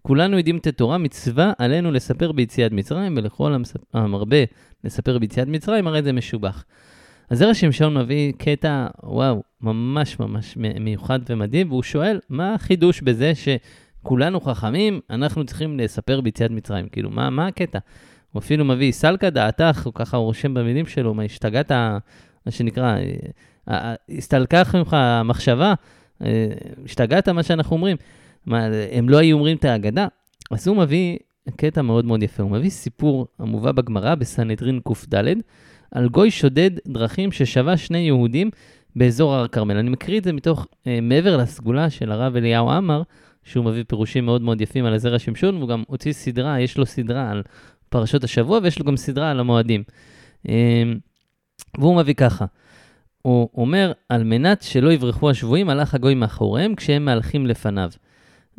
[0.03, 3.55] כולנו יודעים את התורה, מצווה עלינו לספר ביציאת מצרים, ולכל
[3.95, 4.37] המרבה
[4.85, 6.65] לספר ביציאת מצרים, הרי זה משובח.
[7.31, 13.33] אז זרע שמשון מביא קטע, וואו, ממש ממש מיוחד ומדהים, והוא שואל, מה החידוש בזה
[13.35, 16.89] שכולנו חכמים, אנחנו צריכים לספר ביציאת מצרים?
[16.89, 17.79] כאילו, מה, מה הקטע?
[18.33, 21.73] הוא אפילו מביא סלקא דעתך, הוא ככה רושם במילים שלו, מה השתגעת,
[22.47, 23.05] מה שנקרא, אה,
[23.71, 25.75] אה, הסתלקח ממך המחשבה,
[26.23, 26.47] אה,
[26.85, 27.97] השתגעת מה שאנחנו אומרים.
[28.47, 30.07] מה, הם לא היו אומרים את ההגדה?
[30.51, 31.19] אז הוא מביא
[31.57, 35.27] קטע מאוד מאוד יפה, הוא מביא סיפור המובא בגמרא בסנהדרין קד,
[35.91, 38.51] על גוי שודד דרכים ששבה שני יהודים
[38.97, 39.77] באזור הר כרמל.
[39.77, 43.03] אני מקריא את זה מתוך, אה, מעבר לסגולה של הרב אליהו עמר,
[43.45, 46.87] שהוא מביא פירושים מאוד מאוד יפים על הזרע שמשון, והוא גם הוציא סדרה, יש לו
[46.87, 47.43] סדרה על
[47.89, 49.83] פרשות השבוע, ויש לו גם סדרה על המועדים.
[50.49, 50.83] אה,
[51.79, 52.45] והוא מביא ככה,
[53.23, 57.91] הוא אומר, על מנת שלא יברחו השבויים, הלך הגוי מאחוריהם כשהם מהלכים לפניו.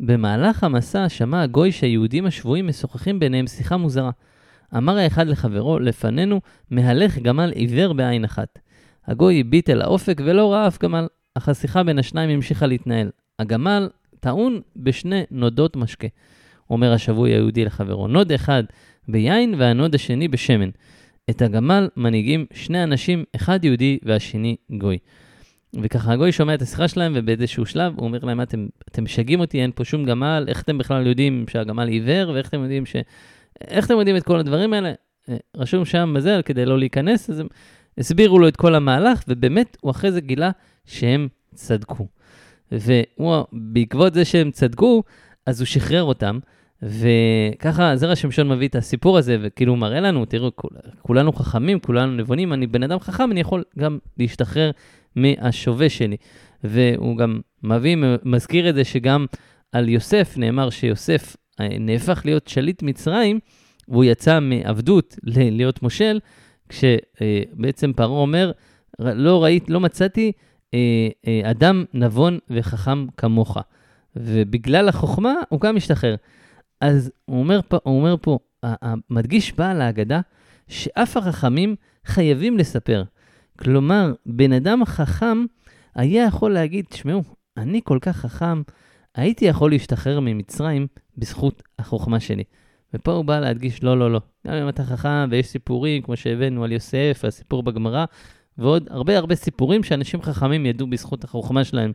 [0.00, 4.10] במהלך המסע שמע הגוי שהיהודים השבויים משוחחים ביניהם שיחה מוזרה.
[4.76, 8.58] אמר האחד לחברו, לפנינו מהלך גמל עיוור בעין אחת.
[9.06, 13.10] הגוי הביט אל האופק ולא ראה אף גמל, אך השיחה בין השניים המשיכה להתנהל.
[13.38, 13.88] הגמל
[14.20, 16.08] טעון בשני נודות משקה.
[16.70, 18.62] אומר השבוי היהודי לחברו, נוד אחד
[19.08, 20.70] ביין והנוד השני בשמן.
[21.30, 24.98] את הגמל מנהיגים שני אנשים, אחד יהודי והשני גוי.
[25.82, 28.66] וככה הגוי שומע את השיחה שלהם, ובאיזשהו שלב הוא אומר להם, אתם,
[29.02, 32.86] משגעים אותי, אין פה שום גמל, איך אתם בכלל יודעים שהגמל עיוור, ואיך אתם יודעים
[32.86, 32.96] ש...
[33.68, 34.92] איך אתם יודעים את כל הדברים האלה?
[35.28, 37.46] אה, רשום שם בזה, כדי לא להיכנס, אז הם
[37.98, 40.50] הסבירו לו את כל המהלך, ובאמת הוא אחרי זה גילה
[40.86, 42.06] שהם צדקו.
[42.72, 45.02] ובעקבות זה שהם צדקו,
[45.46, 46.38] אז הוא שחרר אותם,
[46.82, 50.50] וככה זרע שמשון מביא את הסיפור הזה, וכאילו הוא מראה לנו, תראו,
[51.02, 54.70] כולנו חכמים, כולנו נבונים, אני בן אדם חכם, אני יכול גם להשתחרר
[55.16, 56.16] מהשווה שלי.
[56.64, 59.26] והוא גם מביא, מזכיר את זה שגם
[59.72, 61.36] על יוסף נאמר שיוסף
[61.80, 63.40] נהפך להיות שליט מצרים,
[63.88, 66.20] והוא יצא מעבדות להיות מושל,
[66.68, 68.52] כשבעצם פרעה אומר,
[68.98, 70.32] לא ראית, לא מצאתי
[70.74, 70.78] אה,
[71.26, 73.58] אה, אדם נבון וחכם כמוך.
[74.16, 76.14] ובגלל החוכמה הוא גם משתחרר.
[76.80, 78.38] אז הוא אומר פה, הוא אומר פה
[79.10, 80.20] מדגיש בעל ההגדה,
[80.68, 83.04] שאף החכמים חייבים לספר.
[83.58, 85.44] כלומר, בן אדם חכם
[85.94, 87.22] היה יכול להגיד, תשמעו,
[87.56, 88.62] אני כל כך חכם,
[89.14, 90.86] הייתי יכול להשתחרר ממצרים
[91.18, 92.44] בזכות החוכמה שלי.
[92.94, 94.20] ופה הוא בא להדגיש, לא, לא, לא.
[94.46, 98.04] גם אם אתה חכם ויש סיפורים, כמו שהבאנו על יוסף, הסיפור בגמרא,
[98.58, 101.92] ועוד הרבה הרבה סיפורים שאנשים חכמים ידעו בזכות החוכמה שלהם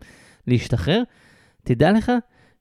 [0.47, 1.03] להשתחרר,
[1.63, 2.11] תדע לך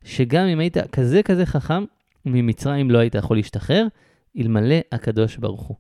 [0.05, 1.85] שגם אם היית כזה כזה חכם,
[2.25, 3.87] ממצרים לא היית יכול להשתחרר,
[4.39, 5.77] אלמלא הקדוש ברוך הוא.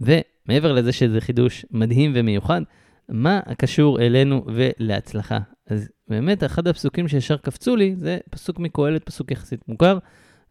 [0.00, 2.62] ומעבר לזה שזה חידוש מדהים ומיוחד,
[3.08, 5.38] מה הקשור אלינו ולהצלחה?
[5.66, 9.98] אז באמת, אחד הפסוקים שישר קפצו לי, זה פסוק מקהלת, פסוק יחסית מוכר,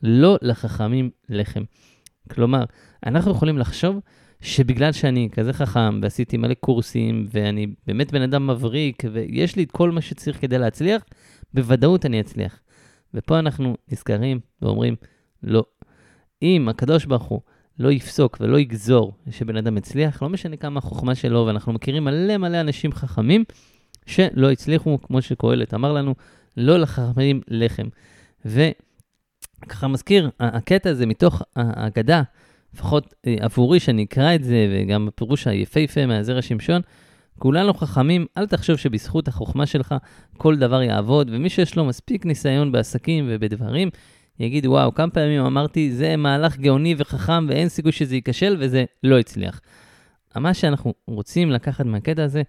[0.04, 1.64] לא לחכמים לחם.
[2.32, 2.64] כלומר,
[3.06, 4.00] אנחנו יכולים לחשוב
[4.42, 9.72] שבגלל שאני כזה חכם ועשיתי מלא קורסים ואני באמת בן אדם מבריק ויש לי את
[9.72, 11.02] כל מה שצריך כדי להצליח,
[11.54, 12.60] בוודאות אני אצליח.
[13.14, 14.96] ופה אנחנו נזכרים ואומרים,
[15.44, 15.64] לא.
[16.42, 17.42] אם הקדוש ברוך הוא
[17.80, 22.38] לא יפסוק ולא יגזור שבן אדם הצליח, לא משנה כמה החוכמה שלו, ואנחנו מכירים מלא
[22.38, 23.44] מלא אנשים חכמים
[24.08, 26.16] שלא הצליחו, כמו שקהלת אמר לנו,
[26.58, 27.88] לא לחכמים לחם.
[28.46, 32.22] וככה מזכיר, הקטע הזה מתוך ההגדה,
[32.74, 36.82] לפחות אה, עבורי שאני אקרא את זה, וגם הפירוש היפהפה מהזרע שמשון,
[37.40, 39.96] כולנו חכמים, אל תחשוב שבזכות החוכמה שלך
[40.38, 43.90] כל דבר יעבוד, ומי שיש לו מספיק ניסיון בעסקים ובדברים,
[44.40, 49.20] יגיד, וואו, כמה פעמים אמרתי, זה מהלך גאוני וחכם ואין סיכוי שזה ייכשל, וזה לא
[49.20, 49.62] הצליח.
[50.36, 52.42] מה שאנחנו רוצים לקחת מהקטע הזה,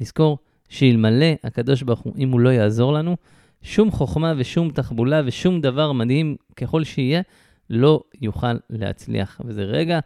[0.00, 0.38] לזכור
[0.68, 3.16] שאלמלא הקדוש ברוך הוא, אם הוא לא יעזור לנו,
[3.62, 7.22] שום חוכמה ושום תחבולה ושום דבר מדהים ככל שיהיה,
[7.70, 9.40] לא יוכל להצליח.
[9.44, 9.98] וזה רגע,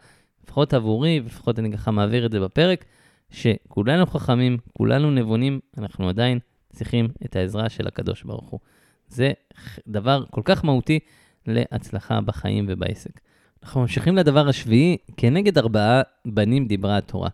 [0.45, 2.85] לפחות עבורי, ולפחות אני ככה מעביר את זה בפרק,
[3.31, 6.39] שכולנו חכמים, כולנו נבונים, אנחנו עדיין
[6.73, 8.61] צריכים את העזרה של הקדוש ברוך הוא.
[9.09, 9.33] זה
[9.89, 10.99] דבר כל כך מהותי
[11.47, 13.21] להצלחה בחיים ובעסק.
[13.63, 17.29] אנחנו ממשיכים לדבר השביעי, כנגד ארבעה בנים דיברה התורה.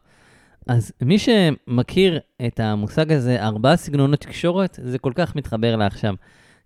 [0.66, 6.14] אז מי שמכיר את המושג הזה, ארבעה סגנונות תקשורת, זה כל כך מתחבר לעכשיו.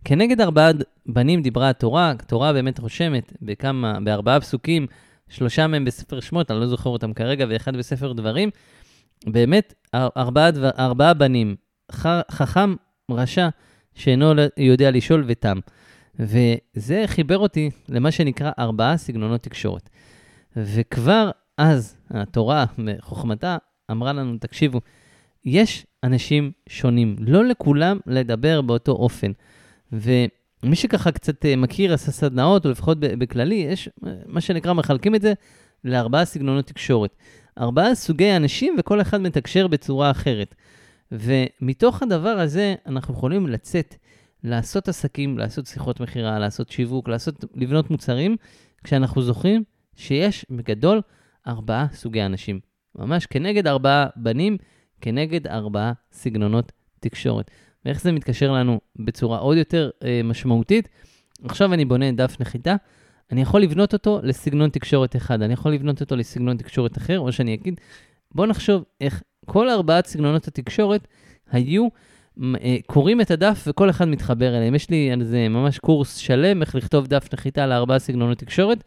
[0.05, 0.71] כנגד ארבעה
[1.07, 4.87] בנים דיברה התורה, התורה באמת רושמת בכמה, בארבעה פסוקים,
[5.29, 8.51] שלושה מהם בספר שמות, אני לא זוכר אותם כרגע, ואחד בספר דברים.
[9.27, 11.57] באמת, ארבעה, דבר, ארבעה בנים,
[11.93, 12.75] ח, חכם,
[13.11, 13.49] רשע,
[13.95, 15.59] שאינו יודע לשאול ותם.
[16.19, 19.91] וזה חיבר אותי למה שנקרא ארבעה סגנונות תקשורת.
[20.57, 23.57] וכבר אז התורה, בחוכמתה,
[23.91, 24.81] אמרה לנו, תקשיבו,
[25.45, 29.33] יש אנשים שונים, לא לכולם לדבר באותו אופן.
[29.93, 35.15] ומי שככה קצת אה, מכיר, עשה סדנאות, או לפחות בכללי, יש אה, מה שנקרא, מחלקים
[35.15, 35.33] את זה
[35.85, 37.17] לארבעה סגנונות תקשורת.
[37.59, 40.55] ארבעה סוגי אנשים, וכל אחד מתקשר בצורה אחרת.
[41.13, 43.95] ומתוך הדבר הזה אנחנו יכולים לצאת,
[44.45, 48.37] לעשות עסקים, לעשות שיחות מכירה, לעשות שיווק, לעשות, לבנות מוצרים,
[48.85, 49.65] כשאנחנו זוכרים
[49.97, 51.01] שיש בגדול
[51.47, 52.70] ארבעה סוגי אנשים.
[53.01, 54.57] ממש כנגד ארבעה בנים,
[55.01, 57.51] כנגד ארבעה סגנונות תקשורת.
[57.85, 60.89] ואיך זה מתקשר לנו בצורה עוד יותר אה, משמעותית?
[61.45, 62.77] עכשיו אני בונה דף נחיתה,
[63.33, 67.33] אני יכול לבנות אותו לסגנון תקשורת אחד, אני יכול לבנות אותו לסגנון תקשורת אחר, או
[67.33, 67.81] שאני אגיד,
[68.35, 71.09] בואו נחשוב איך כל ארבעת סגנונות התקשורת
[71.51, 71.89] היו
[72.43, 74.75] אה, קוראים את הדף וכל אחד מתחבר אליהם.
[74.75, 78.85] יש לי על זה ממש קורס שלם, איך לכתוב דף נחיתה לארבעה סגנונות תקשורת,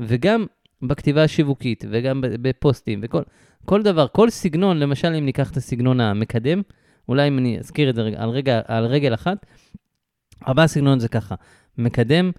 [0.00, 0.46] וגם
[0.88, 3.22] בכתיבה השיווקית, וגם בפוסטים, וכל
[3.64, 6.62] כל דבר, כל סגנון, למשל אם ניקח את הסגנון המקדם,
[7.08, 9.46] אולי אם אני אזכיר את זה על, רגע, על רגל אחת,
[10.48, 11.34] ארבעה סגנונות זה ככה,
[11.78, 12.30] מקדם,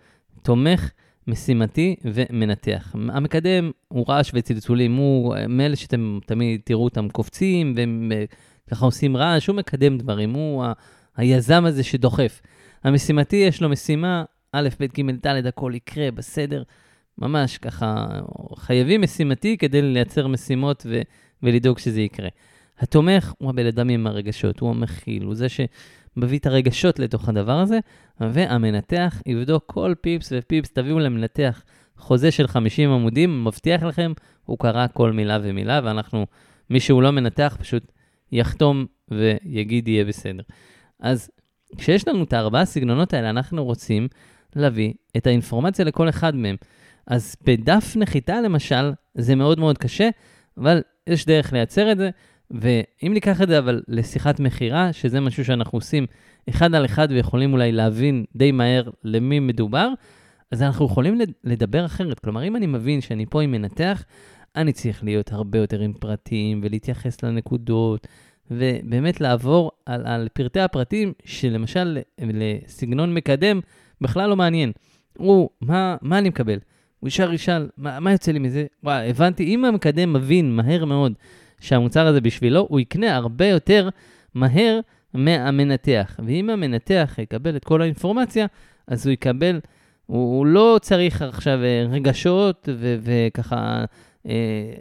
[0.44, 0.92] תומך,
[1.28, 2.96] משימתי ומנתח.
[3.10, 8.26] המקדם הוא רעש וצלצולים, הוא מאלה שאתם תמיד תראו אותם קופצים, והם אה,
[8.70, 10.74] ככה עושים רעש, הוא מקדם דברים, הוא ה-
[11.18, 12.42] היזם הזה שדוחף.
[12.84, 16.64] המשימתי, יש לו משימה, א', ב', ג', ד', הכל יקרה בסדר.
[17.18, 18.06] ממש ככה,
[18.56, 21.02] חייבים משימתי כדי לייצר משימות ו-
[21.44, 22.30] ולדאוג שזה יקרה.
[22.80, 27.60] התומך הוא הבן אדם עם הרגשות, הוא המכיל, הוא זה שמביא את הרגשות לתוך הדבר
[27.60, 27.80] הזה,
[28.20, 31.64] והמנתח יבדוק כל פיפס ופיפס, תביאו למנתח
[31.98, 34.14] חוזה של 50 עמודים, מבטיח לכם,
[34.46, 36.26] הוא קרא כל מילה ומילה, ואנחנו,
[36.70, 37.92] מי שהוא לא מנתח, פשוט
[38.32, 40.44] יחתום ויגיד יהיה בסדר.
[41.00, 41.30] אז
[41.78, 44.08] כשיש לנו את הארבעה סגנונות האלה, אנחנו רוצים
[44.56, 46.56] להביא את האינפורמציה לכל אחד מהם.
[47.08, 50.10] אז בדף נחיתה למשל, זה מאוד מאוד קשה,
[50.58, 52.10] אבל יש דרך לייצר את זה,
[52.52, 56.06] ואם ניקח את זה אבל לשיחת מכירה, שזה משהו שאנחנו עושים
[56.50, 59.90] אחד על אחד ויכולים אולי להבין די מהר למי מדובר,
[60.52, 62.20] אז אנחנו יכולים לדבר אחרת.
[62.20, 64.04] כלומר, אם אני מבין שאני פה עם מנתח,
[64.56, 68.08] אני צריך להיות הרבה יותר עם פרטים ולהתייחס לנקודות,
[68.52, 73.60] ובאמת לעבור על, על פרטי הפרטים, שלמשל לסגנון מקדם
[74.02, 74.72] בכלל לא מעניין.
[75.18, 76.60] הוא, מה, מה אני מקבל?
[77.06, 78.66] הוא ישר ישאל, מה, מה יוצא לי מזה?
[78.84, 81.14] וואי, הבנתי, אם המקדם מבין מהר מאוד
[81.60, 83.90] שהמוצר הזה בשבילו, הוא יקנה הרבה יותר
[84.34, 84.80] מהר
[85.14, 86.20] מהמנתח.
[86.26, 88.46] ואם המנתח יקבל את כל האינפורמציה,
[88.88, 89.60] אז הוא יקבל,
[90.06, 92.70] הוא, הוא לא צריך עכשיו אה, רגשות
[93.02, 93.86] וככה
[94.28, 94.74] אה,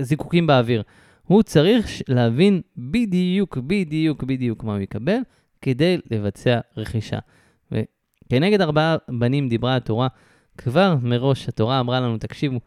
[0.00, 0.82] זיקוקים באוויר.
[1.26, 5.18] הוא צריך להבין בדיוק, בדיוק, בדיוק מה הוא יקבל
[5.62, 7.18] כדי לבצע רכישה.
[7.72, 10.08] וכנגד ארבעה בנים דיברה התורה,
[10.60, 12.60] כבר מראש התורה אמרה לנו, תקשיבו,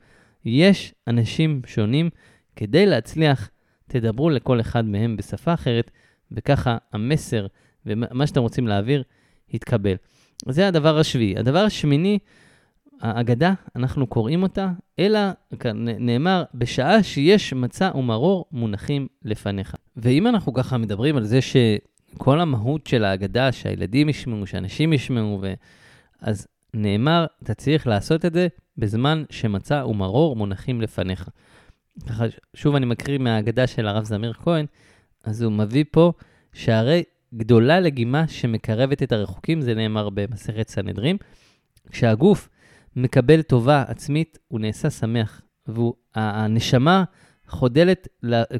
[0.46, 2.10] יש אנשים שונים,
[2.56, 3.50] כדי להצליח,
[3.88, 5.92] תדברו לכל אחד מהם בשפה אחרת,
[6.32, 7.48] וככה המסר
[7.86, 9.04] ומה שאתם רוצים להעביר
[9.54, 9.96] יתקבל.
[10.50, 11.38] זה הדבר השביעי.
[11.38, 12.20] הדבר השמיני,
[13.02, 15.20] האגדה, אנחנו קוראים אותה, אלא
[16.00, 19.76] נאמר, בשעה שיש מצה ומרור מונחים לפניך.
[19.98, 25.54] ואם אנחנו ככה מדברים על זה שכל המהות של האגדה, שהילדים ישמעו, שאנשים ישמעו, ו...
[26.22, 31.30] אז נאמר, אתה צריך לעשות את זה בזמן שמצה ומרור מונחים לפניך.
[32.54, 34.66] שוב אני מקריא מהאגדה של הרב זמיר כהן,
[35.24, 36.14] אז הוא מביא פה
[36.54, 41.18] שהרי גדולה לגימה שמקרבת את הרחוקים, זה נאמר במסכת סנהדרין.
[41.92, 42.50] כשהגוף
[42.96, 47.04] מקבל טובה עצמית, הוא נעשה שמח, והנשמה
[47.48, 48.08] חודלת,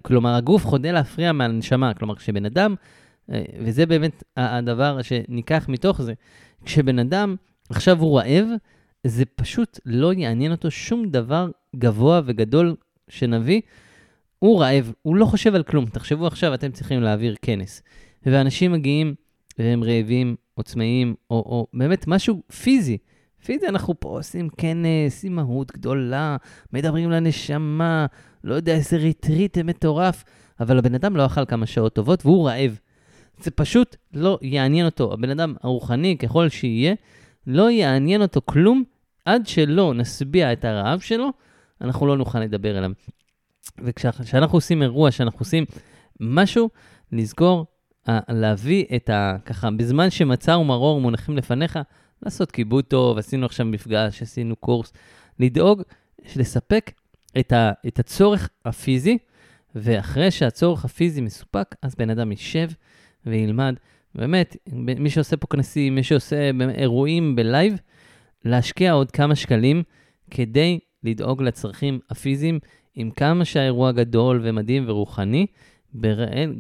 [0.02, 1.94] כלומר, הגוף חודל להפריע מהנשמה.
[1.94, 2.76] כלומר, כשבן אדם,
[3.32, 6.14] אה, וזה באמת הדבר שניקח מתוך זה,
[6.66, 7.36] כשבן אדם
[7.76, 8.48] עכשיו הוא רעב,
[9.08, 12.76] זה פשוט לא יעניין אותו שום דבר גבוה וגדול
[13.10, 13.62] שנביא.
[14.40, 15.86] הוא רעב, הוא לא חושב על כלום.
[15.86, 17.82] תחשבו עכשיו, אתם צריכים להעביר כנס,
[18.26, 19.16] ואנשים מגיעים
[19.60, 22.98] והם רעבים, או צמאים, או, או באמת משהו פיזי.
[23.46, 26.38] פיזי, אנחנו פה עושים כנס, אימהות גדולה,
[26.74, 28.06] מדברים לנשמה,
[28.44, 30.24] לא יודע, איזה ריטריט מטורף,
[30.60, 32.80] אבל הבן אדם לא אכל כמה שעות טובות והוא רעב.
[33.42, 35.14] זה פשוט לא יעניין אותו.
[35.14, 36.94] הבן אדם הרוחני, ככל שיהיה,
[37.48, 38.84] לא יעניין אותו כלום
[39.26, 41.30] עד שלא נשביע את הרעב שלו,
[41.82, 42.92] אנחנו לא נוכל לדבר אליו.
[43.80, 45.66] וכשאנחנו עושים אירוע, כשאנחנו עושים
[46.20, 46.70] משהו,
[47.12, 47.66] לזכור,
[48.30, 49.36] להביא את ה...
[49.46, 51.80] ככה, בזמן שמצה ומרור מונחים לפניך,
[52.24, 54.94] לעשות כיבוד טוב, עשינו עכשיו מפגש, עשינו קורס,
[55.40, 55.82] לדאוג
[56.36, 56.92] לספק
[57.40, 59.18] את, ה, את הצורך הפיזי,
[59.76, 62.70] ואחרי שהצורך הפיזי מסופק, אז בן אדם יישב
[63.26, 63.76] וילמד.
[64.16, 67.74] באמת, מי שעושה פה כנסים, מי שעושה אירועים בלייב,
[68.46, 69.84] להשקיע עוד כמה שקלים
[70.32, 72.60] כדי לדאוג לצרכים הפיזיים,
[72.96, 75.46] עם כמה שהאירוע גדול ומדהים ורוחני,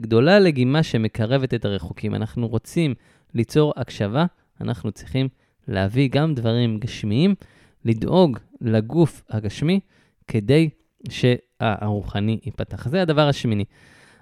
[0.02, 2.16] גדולה לגימה שמקרבת את הרחוקים.
[2.16, 2.94] אנחנו רוצים
[3.34, 4.26] ליצור הקשבה,
[4.62, 5.28] אנחנו צריכים
[5.68, 7.36] להביא גם דברים גשמיים,
[7.86, 9.80] לדאוג לגוף הגשמי
[10.28, 10.70] כדי
[11.10, 12.88] שהרוחני ייפתח.
[12.88, 13.66] זה הדבר השמיני.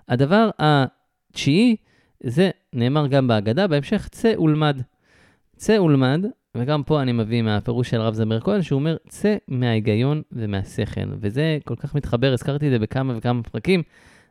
[0.08, 1.76] הדבר התשיעי,
[2.24, 4.82] זה נאמר גם בהגדה, בהמשך, צא ולמד.
[5.56, 6.26] צא ולמד,
[6.58, 11.10] וגם פה אני מביא מהפירוש של הרב זמר כהן, שהוא אומר, צא מההיגיון ומהשכל.
[11.20, 13.84] וזה כל כך מתחבר, הזכרתי את זה בכמה וכמה פרקים,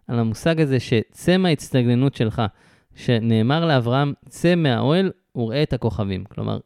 [0.08, 2.42] על המושג הזה שצא מההצטגננות שלך,
[2.94, 6.24] שנאמר לאברהם, צא מהאוהל וראה את הכוכבים.
[6.24, 6.58] כלומר,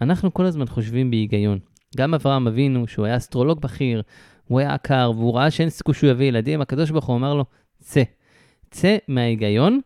[0.00, 1.58] אנחנו כל הזמן חושבים בהיגיון.
[1.96, 4.02] גם אברהם אבינו, שהוא היה אסטרולוג בכיר,
[4.48, 7.44] הוא היה עקר, והוא ראה שאין סיכוי שהוא יביא ילדים, הקדוש ברוך הוא אמר לו,
[7.78, 8.02] צא.
[8.70, 9.80] צא מההיגיון,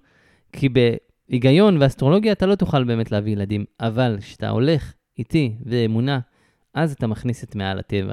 [0.57, 6.21] כי בהיגיון ואסטרולוגיה אתה לא תוכל באמת להביא ילדים, אבל כשאתה הולך איתי ואמונה,
[6.75, 8.13] אז אתה מכניס את מעל הטבע.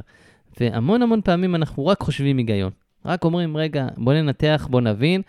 [0.60, 2.72] והמון המון פעמים אנחנו רק חושבים היגיון.
[3.06, 5.22] רק אומרים, רגע, בוא ננתח, בוא נבין,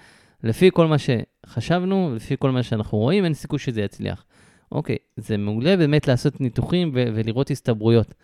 [0.45, 4.25] לפי כל מה שחשבנו, לפי כל מה שאנחנו רואים, אין סיכוי שזה יצליח.
[4.73, 8.15] אוקיי, זה מעולה באמת לעשות ניתוחים ו- ולראות הסתברויות.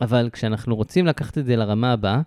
[0.00, 2.20] אבל כשאנחנו רוצים לקחת את זה לרמה הבאה,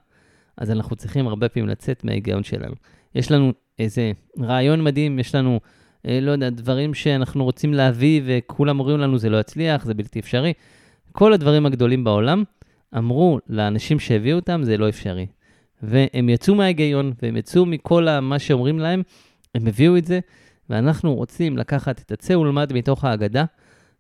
[0.58, 2.76] אז אנחנו צריכים הרבה פעמים לצאת מההיגיון שלנו.
[3.16, 5.60] יש לנו איזה רעיון מדהים, יש לנו,
[6.06, 10.54] לא יודע, דברים שאנחנו רוצים להביא וכולם אומרים לנו זה לא יצליח, זה בלתי אפשרי.
[11.12, 12.44] כל הדברים הגדולים בעולם
[12.98, 15.28] אמרו לאנשים שהביאו אותם, זה לא אפשרי.
[15.84, 19.02] והם יצאו מההיגיון, והם יצאו מכל מה שאומרים להם,
[19.56, 20.20] הם הביאו את זה,
[20.70, 23.46] ואנחנו רוצים לקחת את הצא ולמד מתוך ההגדה,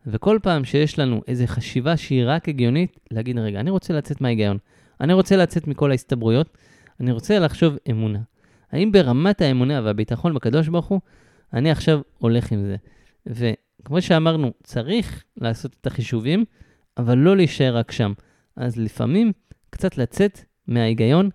[0.07, 4.57] וכל פעם שיש לנו איזו חשיבה שהיא רק הגיונית, להגיד, רגע, אני רוצה לצאת מההיגיון,
[5.01, 6.57] אני רוצה לצאת מכל ההסתברויות,
[6.99, 8.19] אני רוצה לחשוב אמונה.
[8.71, 10.99] האם ברמת האמונה והביטחון בקדוש ברוך הוא,
[11.53, 12.75] אני עכשיו הולך עם זה.
[13.25, 16.45] וכמו שאמרנו, צריך לעשות את החישובים,
[16.97, 18.13] אבל לא להישאר רק שם.
[18.55, 19.31] אז לפעמים
[19.69, 21.29] קצת לצאת מההיגיון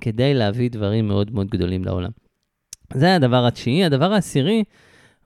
[0.00, 2.10] כדי להביא דברים מאוד מאוד גדולים לעולם.
[2.94, 3.84] זה הדבר התשיעי.
[3.84, 4.64] הדבר העשירי,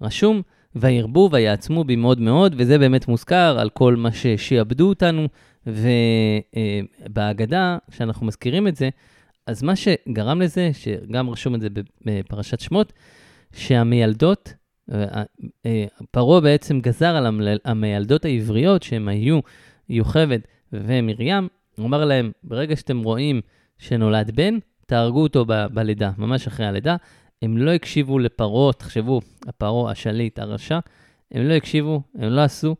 [0.00, 0.42] רשום,
[0.76, 5.28] וירבו ויעצמו בי מאוד מאוד, וזה באמת מוזכר על כל מה ששיעבדו אותנו,
[7.06, 8.88] ובהגדה, כשאנחנו מזכירים את זה,
[9.46, 11.68] אז מה שגרם לזה, שגם רשום את זה
[12.04, 12.92] בפרשת שמות,
[13.54, 14.54] שהמיילדות,
[14.92, 15.22] אה,
[15.66, 17.26] אה, פרעה בעצם גזר על
[17.64, 19.40] המיילדות העבריות, שהן היו
[19.88, 20.38] יוכבד
[20.72, 23.40] ומרים, הוא אמר להם, ברגע שאתם רואים
[23.78, 26.96] שנולד בן, תהרגו אותו ב- בלידה, ממש אחרי הלידה.
[27.42, 30.78] הם לא הקשיבו לפרעה, תחשבו, הפרעה, השליט, הרשע,
[31.32, 32.76] הם לא הקשיבו, הם לא עשו,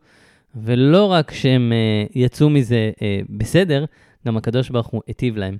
[0.55, 3.85] ולא רק שהם uh, יצאו מזה uh, בסדר,
[4.27, 5.57] גם הקדוש ברוך הוא היטיב להם.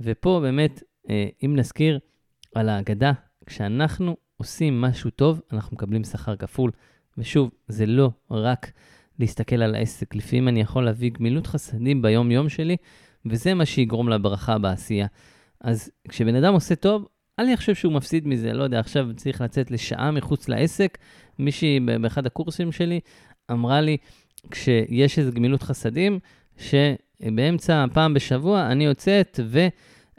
[0.00, 1.10] ופה באמת, uh,
[1.44, 1.98] אם נזכיר
[2.54, 3.12] על ההגדה,
[3.46, 6.70] כשאנחנו עושים משהו טוב, אנחנו מקבלים שכר כפול.
[7.18, 8.72] ושוב, זה לא רק
[9.18, 10.14] להסתכל על העסק.
[10.14, 12.76] לפעמים אני יכול להביא גמילות חסדים ביום-יום שלי,
[13.26, 15.06] וזה מה שיגרום לברכה בעשייה.
[15.60, 19.70] אז כשבן אדם עושה טוב, אני חושב שהוא מפסיד מזה, לא יודע, עכשיו צריך לצאת
[19.70, 20.98] לשעה מחוץ לעסק.
[21.38, 23.00] מישהי באחד הקורסים שלי
[23.50, 23.96] אמרה לי,
[24.50, 26.18] כשיש איזו גמילות חסדים,
[26.56, 29.40] שבאמצע, פעם בשבוע, אני יוצאת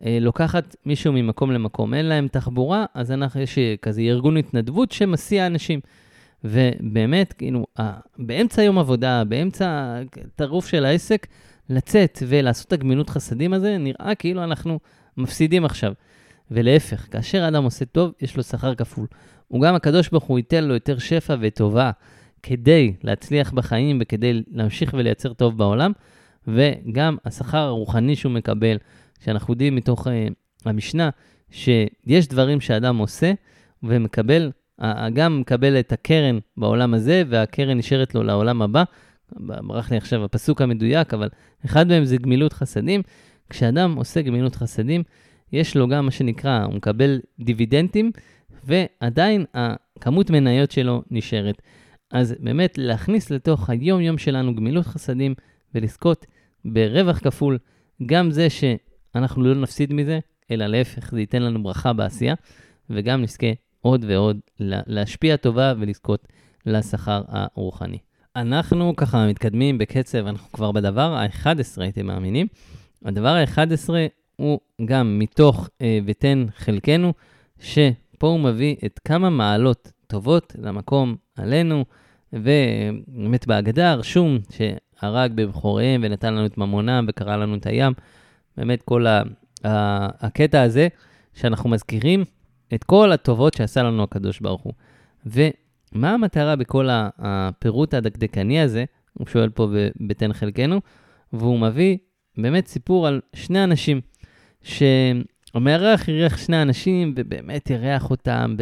[0.01, 1.93] ולוקחת מישהו ממקום למקום.
[1.93, 5.79] אין להם תחבורה, אז אנחנו, יש כזה ארגון התנדבות שמסיע אנשים.
[6.43, 7.65] ובאמת, כאילו,
[8.17, 9.99] באמצע יום עבודה, באמצע
[10.35, 11.27] טירוף של העסק,
[11.69, 14.79] לצאת ולעשות את הגמילות חסדים הזה, נראה כאילו אנחנו
[15.17, 15.93] מפסידים עכשיו.
[16.51, 19.07] ולהפך, כאשר האדם עושה טוב, יש לו שכר כפול.
[19.47, 21.91] הוא גם הקדוש ברוך הוא ייתן לו יותר שפע וטובה
[22.43, 25.91] כדי להצליח בחיים וכדי להמשיך ולייצר טוב בעולם,
[26.47, 28.77] וגם השכר הרוחני שהוא מקבל,
[29.19, 30.11] שאנחנו יודעים מתוך uh,
[30.65, 31.09] המשנה,
[31.51, 33.31] שיש דברים שאדם עושה
[33.83, 34.51] ומקבל,
[35.13, 38.83] גם מקבל את הקרן בעולם הזה, והקרן נשארת לו לעולם הבא.
[39.39, 41.29] ברח לי עכשיו הפסוק המדויק, אבל
[41.65, 43.01] אחד מהם זה גמילות חסדים.
[43.49, 45.03] כשאדם עושה גמילות חסדים,
[45.53, 48.11] יש לו גם מה שנקרא, הוא מקבל דיבידנדים,
[48.63, 51.61] ועדיין הכמות מניות שלו נשארת.
[52.11, 55.33] אז באמת להכניס לתוך היום-יום שלנו גמילות חסדים
[55.75, 56.25] ולזכות
[56.65, 57.57] ברווח כפול,
[58.05, 58.47] גם זה
[59.13, 60.19] שאנחנו לא נפסיד מזה,
[60.51, 62.33] אלא להפך, זה ייתן לנו ברכה בעשייה,
[62.89, 63.47] וגם נזכה
[63.81, 66.27] עוד ועוד להשפיע טובה ולזכות
[66.65, 67.97] לשכר הרוחני.
[68.35, 72.47] אנחנו ככה מתקדמים בקצב, אנחנו כבר בדבר ה-11, הייתם מאמינים.
[73.05, 73.89] הדבר ה-11
[74.35, 77.13] הוא גם מתוך אה, ותן חלקנו,
[77.59, 81.85] שפה הוא מביא את כמה מעלות טובות למקום עלינו,
[82.33, 87.93] ובאמת בהגדה רשום שהרג בבחוריהם ונתן לנו את ממונם וקרא לנו את הים.
[88.59, 89.21] באמת כל ה,
[89.65, 90.87] ה, הקטע הזה
[91.33, 92.23] שאנחנו מזכירים
[92.73, 94.73] את כל הטובות שעשה לנו הקדוש ברוך הוא.
[95.25, 98.85] ומה המטרה בכל הפירוט הדקדקני הזה?
[99.13, 99.67] הוא שואל פה
[100.07, 100.81] בתן חלקנו,
[101.33, 101.97] והוא מביא
[102.37, 104.01] באמת סיפור על שני אנשים,
[104.61, 108.55] שהמארח אירח שני אנשים ובאמת אירח אותם,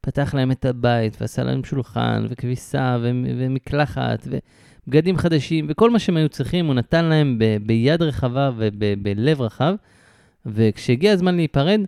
[0.00, 2.98] פתח להם את הבית ועשה להם שולחן וכביסה
[3.38, 4.28] ומקלחת
[4.88, 9.74] ובגדים חדשים וכל מה שהם היו צריכים הוא נתן להם ב- ביד רחבה ובלב רחב.
[10.46, 11.80] וכשהגיע הזמן להיפרד,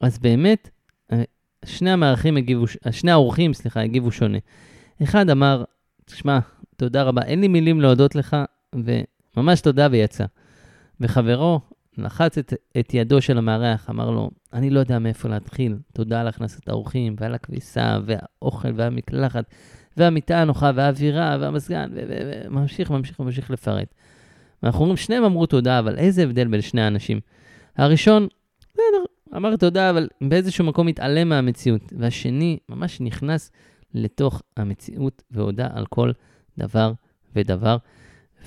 [0.00, 0.70] אז באמת
[1.12, 1.22] אה,
[1.64, 4.38] שני המארחים הגיבו, שני האורחים, סליחה, הגיבו שונה.
[5.02, 5.64] אחד אמר,
[6.04, 6.38] תשמע,
[6.76, 8.36] תודה רבה, אין לי מילים להודות לך,
[9.36, 10.24] וממש תודה ויצא.
[11.00, 11.60] וחברו
[11.98, 16.28] לחץ את, את ידו של המארח, אמר לו, אני לא יודע מאיפה להתחיל, תודה על
[16.28, 19.44] הכנסת האורחים, ועל הכביסה, והאוכל, והמקלחת,
[19.96, 23.94] והמיטה הנוחה, והאווירה, והמזגן, וממשיך, ממשיך, ממשיך לפרט.
[24.62, 27.20] ואנחנו אומרים, שניהם אמרו תודה, אבל איזה הבדל בין שני האנשים.
[27.76, 28.28] הראשון,
[28.68, 29.04] בסדר,
[29.36, 31.92] אמר תודה, אבל באיזשהו מקום התעלם מהמציאות.
[31.98, 33.50] והשני ממש נכנס
[33.94, 36.12] לתוך המציאות והודה על כל
[36.58, 36.92] דבר
[37.36, 37.76] ודבר.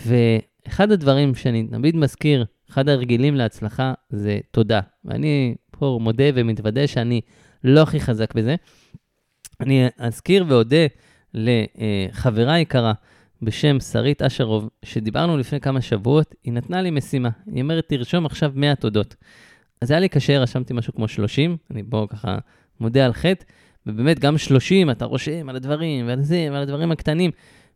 [0.05, 4.81] ואחד הדברים שאני תמיד מזכיר, אחד הרגילים להצלחה זה תודה.
[5.05, 7.21] ואני פה מודה ומתוודה שאני
[7.63, 8.55] לא הכי חזק בזה.
[9.59, 10.85] אני אזכיר ואודה
[11.33, 12.93] לחברה יקרה
[13.41, 17.29] בשם שרית אשרוב, שדיברנו לפני כמה שבועות, היא נתנה לי משימה.
[17.53, 19.15] היא אומרת, תרשום עכשיו 100 תודות.
[19.81, 22.37] אז היה לי קשה, רשמתי משהו כמו 30, אני פה ככה
[22.79, 23.45] מודה על חטא,
[23.85, 27.31] ובאמת גם 30, אתה רושם על הדברים ועל זה ועל הדברים הקטנים.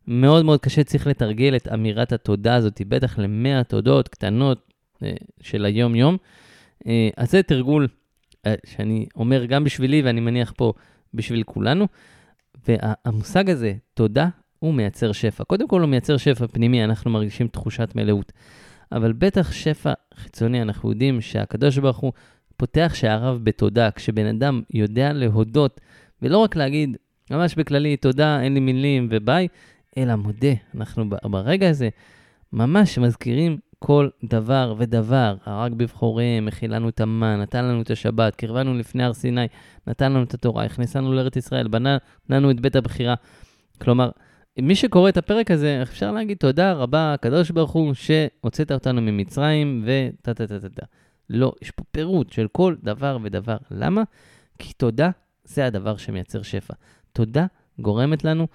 [0.08, 4.72] מאוד מאוד קשה, צריך לתרגל את אמירת התודה הזאת, בטח ל-100 תודות קטנות
[5.04, 6.18] אה, של היום-יום.
[6.88, 7.88] אה, אז זה תרגול
[8.46, 10.74] אה, שאני אומר גם בשבילי, ואני מניח פה
[11.14, 11.88] בשביל כולנו.
[12.68, 15.44] והמושג הזה, תודה, הוא מייצר שפע.
[15.44, 18.32] קודם כל הוא מייצר שפע פנימי, אנחנו מרגישים תחושת מלאות.
[18.92, 22.14] אבל בטח שפע חיצוני, אנחנו יודעים שהקדוש ברוך הוא
[22.58, 23.92] פותח שעריו בתודה.
[23.92, 25.82] כשבן אדם יודע להודות,
[26.22, 26.98] ולא רק להגיד,
[27.32, 29.48] ממש בכללי, תודה, אין לי מילים וביי,
[29.98, 30.54] אלא מודה.
[30.76, 31.90] אנחנו ברגע הזה
[32.54, 38.36] ממש מזכירים כל דבר ודבר, הרג בבחוריהם, מכיל לנו את המן, נתן לנו את השבת,
[38.36, 39.48] קרבנו לפני הר סיני,
[39.88, 41.98] נתן לנו את התורה, הכנסנו לארץ ישראל, בנה
[42.30, 43.16] לנו את בית הבחירה.
[43.82, 44.10] כלומר,
[44.60, 49.86] מי שקורא את הפרק הזה, אפשר להגיד תודה רבה, הקדוש ברוך הוא, שהוצאת אותנו ממצרים
[49.86, 50.86] וטה טה טה טה טה.
[51.30, 53.58] לא, יש פה פירוט של כל דבר ודבר.
[53.72, 54.04] למה?
[54.60, 55.10] כי תודה
[55.44, 56.74] זה הדבר שמייצר שפע.
[57.14, 57.46] תודה
[57.80, 58.48] גורמת לנו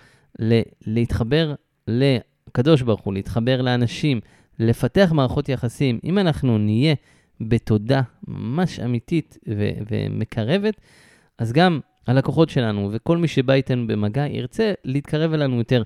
[0.86, 1.54] להתחבר
[1.88, 4.20] לקדוש ברוך הוא, להתחבר לאנשים,
[4.58, 5.98] לפתח מערכות יחסים.
[6.04, 6.94] אם אנחנו נהיה
[7.40, 10.80] בתודה ממש אמיתית ו- ומקרבת,
[11.38, 15.82] אז גם הלקוחות שלנו וכל מי שבא איתנו במגע ירצה להתקרב אלינו יותר.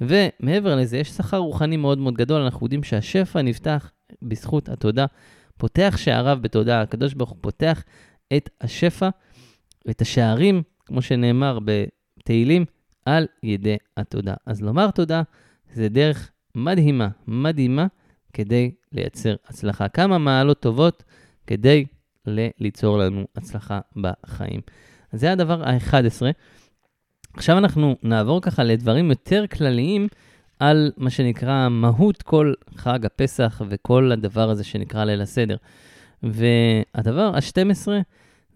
[0.00, 3.90] ומעבר לזה, יש שכר רוחני מאוד מאוד גדול, אנחנו יודעים שהשפע נפתח
[4.22, 5.06] בזכות התודה,
[5.58, 7.84] פותח שעריו בתודה, הקדוש ברוך הוא פותח
[8.36, 9.08] את השפע,
[9.90, 12.64] את השערים, כמו שנאמר בתהילים,
[13.04, 14.34] על ידי התודה.
[14.46, 15.22] אז לומר תודה
[15.72, 17.86] זה דרך מדהימה, מדהימה,
[18.32, 19.88] כדי לייצר הצלחה.
[19.88, 21.04] כמה מעלות טובות
[21.46, 21.84] כדי
[22.60, 24.60] ליצור לנו הצלחה בחיים.
[25.12, 26.22] אז זה הדבר ה-11.
[27.34, 30.08] עכשיו אנחנו נעבור ככה לדברים יותר כלליים
[30.58, 35.56] על מה שנקרא מהות כל חג הפסח וכל הדבר הזה שנקרא ליל הסדר.
[36.22, 37.88] והדבר ה-12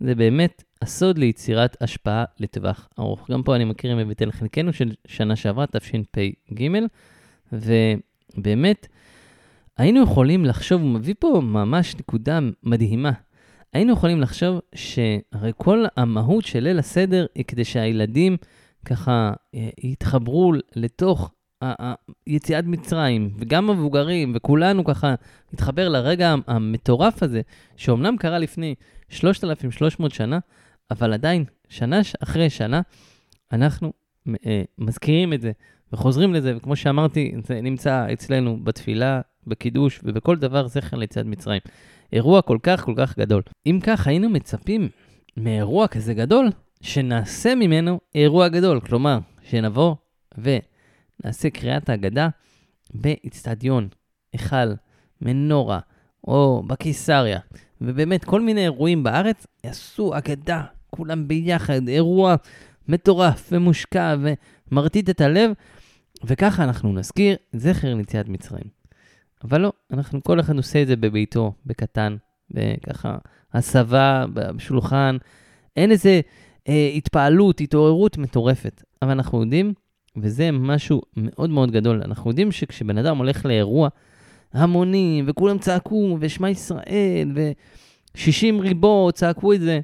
[0.00, 3.30] זה באמת הסוד ליצירת השפעה לטווח ארוך.
[3.30, 6.78] גם פה אני מכיר מבית חלקנו של שנה שעברה, תשפ"ג,
[7.52, 8.86] ובאמת
[9.78, 13.12] היינו יכולים לחשוב, הוא מביא פה ממש נקודה מדהימה.
[13.72, 18.36] היינו יכולים לחשוב שהרי כל המהות של ליל הסדר היא כדי שהילדים
[18.84, 21.30] ככה אה, יתחברו לתוך
[22.26, 25.14] יציאת מצרים, וגם המבוגרים, וכולנו ככה
[25.52, 27.40] נתחבר לרגע המטורף הזה,
[27.76, 28.74] שאומנם קרה לפני
[29.08, 30.38] 3,300 שנה,
[30.90, 32.80] אבל עדיין, שנה אחרי שנה,
[33.52, 33.92] אנחנו
[34.46, 35.52] אה, מזכירים את זה
[35.92, 41.60] וחוזרים לזה, וכמו שאמרתי, זה נמצא אצלנו בתפילה, בקידוש ובכל דבר זכר ליציאת מצרים.
[42.12, 43.42] אירוע כל כך כל כך גדול.
[43.66, 44.88] אם כך, היינו מצפים
[45.36, 46.48] מאירוע כזה גדול,
[46.82, 48.80] שנעשה ממנו אירוע גדול.
[48.80, 49.94] כלומר, שנבוא
[50.38, 52.28] ונעשה קריאת ההגדה
[52.94, 53.88] באיצטדיון,
[54.32, 54.72] היכל,
[55.20, 55.80] מנורה,
[56.28, 57.38] או בקיסריה,
[57.80, 62.34] ובאמת כל מיני אירועים בארץ יעשו אגדה, כולם ביחד, אירוע
[62.88, 64.16] מטורף ומושקע
[64.70, 65.50] ומרטיט את הלב,
[66.24, 68.73] וככה אנחנו נזכיר זכר ליציאת מצרים.
[69.44, 72.16] אבל לא, אנחנו, כל אחד עושה את זה בביתו, בקטן,
[72.50, 73.16] וככה,
[73.52, 75.16] הסבה בשולחן,
[75.76, 76.20] אין איזה
[76.68, 78.82] אה, התפעלות, התעוררות מטורפת.
[79.02, 79.72] אבל אנחנו יודעים,
[80.16, 83.88] וזה משהו מאוד מאוד גדול, אנחנו יודעים שכשבן אדם הולך לאירוע
[84.52, 89.80] המוני, וכולם צעקו, ושמע ישראל, ו-60 ריבו צעקו את זה,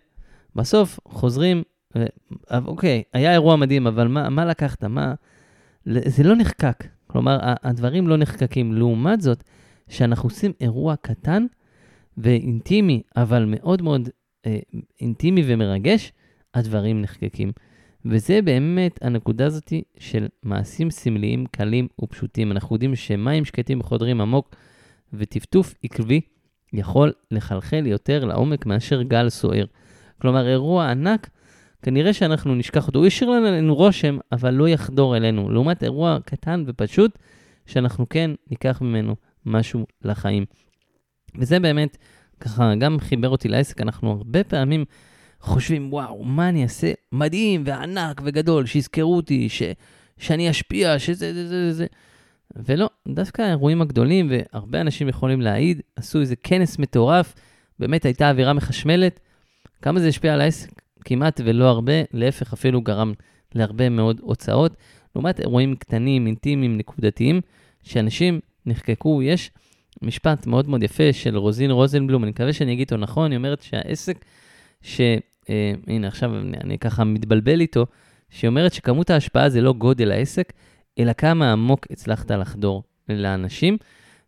[0.57, 1.63] בסוף חוזרים,
[1.99, 2.05] ו...
[2.67, 4.85] אוקיי, היה אירוע מדהים, אבל מה, מה לקחת?
[4.85, 5.15] מה...
[5.85, 6.85] זה לא נחקק.
[7.11, 8.73] כלומר, הדברים לא נחקקים.
[8.73, 9.45] לעומת זאת,
[9.89, 11.47] שאנחנו עושים אירוע קטן
[12.19, 14.09] ואינטימי, אבל מאוד מאוד
[14.47, 14.59] אה,
[15.01, 16.13] אינטימי ומרגש,
[16.55, 17.53] הדברים נחקקים.
[18.05, 22.53] וזה באמת הנקודה הזאת של מעשים סמליים קלים ופשוטים.
[22.53, 24.57] אנחנו יודעים שמים שקטים חודרים עמוק,
[25.13, 26.21] וטפטוף עקבי
[26.73, 29.65] יכול לחלחל יותר לעומק מאשר גל סוער.
[30.21, 31.31] כלומר, אירוע ענק
[31.83, 32.99] כנראה שאנחנו נשכח אותו.
[32.99, 35.51] הוא ישאיר לנו רושם, אבל לא יחדור אלינו.
[35.51, 37.19] לעומת אירוע קטן ופשוט,
[37.67, 39.17] שאנחנו כן ניקח ממנו
[39.47, 40.45] משהו לחיים.
[41.39, 41.97] וזה באמת,
[42.41, 43.81] ככה, גם חיבר אותי לעסק.
[43.81, 44.85] אנחנו הרבה פעמים
[45.41, 49.63] חושבים, וואו, מה אני אעשה מדהים וענק וגדול, שיזכרו אותי, ש,
[50.19, 51.87] שאני אשפיע, שזה, זה, זה, זה.
[52.57, 57.35] ולא, דווקא האירועים הגדולים, והרבה אנשים יכולים להעיד, עשו איזה כנס מטורף
[57.79, 59.21] באמת הייתה אווירה מחשמלת,
[59.83, 60.80] כמה זה השפיע על העסק?
[61.05, 63.13] כמעט ולא הרבה, להפך, אפילו גרם
[63.55, 64.77] להרבה מאוד הוצאות.
[65.15, 67.41] לעומת אירועים קטנים, אינטימיים, נקודתיים,
[67.83, 69.51] שאנשים נחקקו, יש
[70.03, 73.63] משפט מאוד מאוד יפה של רוזין רוזנבלום, אני מקווה שאני אגיד אותו נכון, היא אומרת
[73.63, 74.25] שהעסק,
[74.83, 75.01] ש...
[75.51, 75.73] אה,
[76.07, 77.87] עכשיו אני, אני ככה מתבלבל איתו,
[78.31, 80.53] שהיא אומרת שכמות ההשפעה זה לא גודל העסק,
[80.99, 83.77] אלא כמה עמוק הצלחת לחדור לאנשים.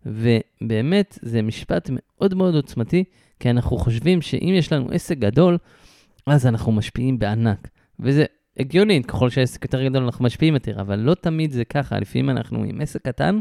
[0.07, 3.05] ובאמת, זה משפט מאוד מאוד עוצמתי,
[3.41, 5.59] כי אנחנו חושבים שאם יש לנו עסק גדול,
[6.27, 7.69] אז אנחנו משפיעים בענק.
[8.01, 8.25] וזה
[8.57, 11.99] הגיוני, ככל שהעסק יותר גדול אנחנו משפיעים יותר, אבל לא תמיד זה ככה.
[11.99, 13.41] לפעמים אנחנו עם עסק קטן,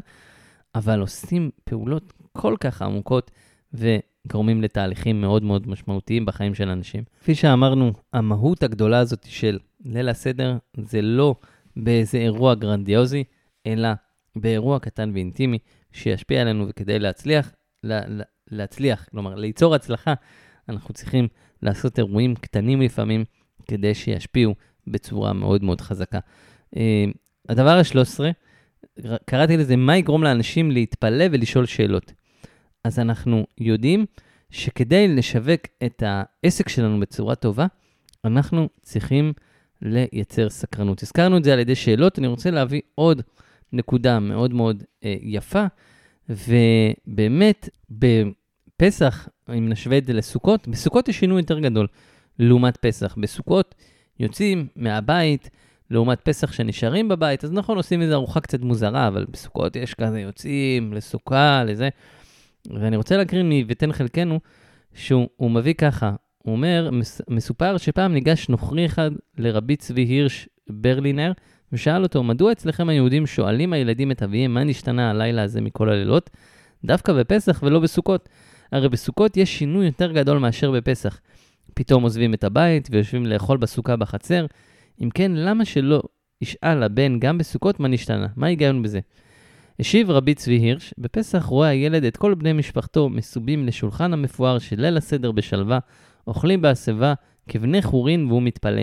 [0.75, 3.31] אבל עושים פעולות כל כך עמוקות
[3.73, 7.03] וגורמים לתהליכים מאוד מאוד משמעותיים בחיים של אנשים.
[7.19, 11.35] כפי שאמרנו, המהות הגדולה הזאת של ליל הסדר זה לא
[11.75, 13.23] באיזה אירוע גרנדיוזי,
[13.67, 13.89] אלא
[14.35, 15.57] באירוע קטן ואינטימי
[15.91, 17.51] שישפיע עלינו, וכדי להצליח,
[17.83, 18.01] לה,
[18.51, 20.13] להצליח, כלומר, ליצור הצלחה,
[20.69, 21.27] אנחנו צריכים
[21.63, 23.25] לעשות אירועים קטנים לפעמים,
[23.67, 24.55] כדי שישפיעו
[24.87, 26.19] בצורה מאוד מאוד חזקה.
[26.75, 26.79] Uh,
[27.49, 28.19] הדבר ה-13,
[29.25, 32.13] קראתי לזה, מה יגרום לאנשים להתפלא ולשאול שאלות.
[32.83, 34.05] אז אנחנו יודעים
[34.49, 37.65] שכדי לשווק את העסק שלנו בצורה טובה,
[38.25, 39.33] אנחנו צריכים
[39.81, 41.03] לייצר סקרנות.
[41.03, 43.21] הזכרנו את זה על ידי שאלות, אני רוצה להביא עוד
[43.73, 45.65] נקודה מאוד מאוד אה, יפה,
[46.29, 47.69] ובאמת,
[48.81, 51.87] בפסח, אם נשווה את זה לסוכות, בסוכות יש שינוי יותר גדול
[52.39, 53.15] לעומת פסח.
[53.17, 53.75] בסוכות
[54.19, 55.49] יוצאים מהבית,
[55.91, 60.19] לעומת פסח שנשארים בבית, אז נכון, עושים איזו ארוחה קצת מוזרה, אבל בסוכות יש כזה
[60.19, 61.89] יוצאים לסוכה, לזה.
[62.69, 64.39] ואני רוצה להקריא מ"ותן חלקנו",
[64.93, 66.89] שהוא מביא ככה, הוא אומר,
[67.29, 71.31] מסופר שפעם ניגש נוכרי אחד לרבי צבי הירש ברלינר,
[71.73, 76.29] ושאל אותו, מדוע אצלכם היהודים שואלים הילדים את אביהם מה נשתנה הלילה הזה מכל הלילות?
[76.85, 78.29] דווקא בפסח ולא בסוכות.
[78.71, 81.19] הרי בסוכות יש שינוי יותר גדול מאשר בפסח.
[81.73, 84.45] פתאום עוזבים את הבית ויושבים לאכול בסוכה בחצר.
[85.01, 86.01] אם כן, למה שלא
[86.41, 88.27] ישאל הבן גם בסוכות מה נשתנה?
[88.35, 88.99] מה ההיגיון בזה?
[89.79, 94.81] השיב רבי צבי הירש, בפסח רואה הילד את כל בני משפחתו מסובים לשולחן המפואר של
[94.81, 95.79] ליל הסדר בשלווה,
[96.27, 97.13] אוכלים בהסבה
[97.47, 98.81] כבני חורין והוא מתפלא.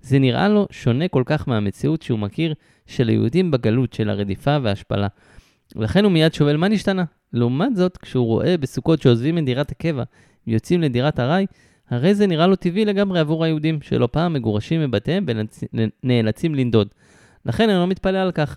[0.00, 2.54] זה נראה לו שונה כל כך מהמציאות שהוא מכיר
[2.86, 5.08] של היהודים בגלות של הרדיפה וההשפלה.
[5.76, 7.04] לכן הוא מיד שואל מה נשתנה.
[7.32, 10.02] לעומת זאת, כשהוא רואה בסוכות שעוזבים את דירת הקבע
[10.46, 11.46] ויוצאים לדירת ארעי,
[11.90, 15.26] הרי זה נראה לו טבעי לגמרי עבור היהודים, שלא פעם מגורשים מבתיהם
[16.02, 16.88] ונאלצים לנדוד.
[17.46, 18.56] לכן אני לא מתפלא על כך.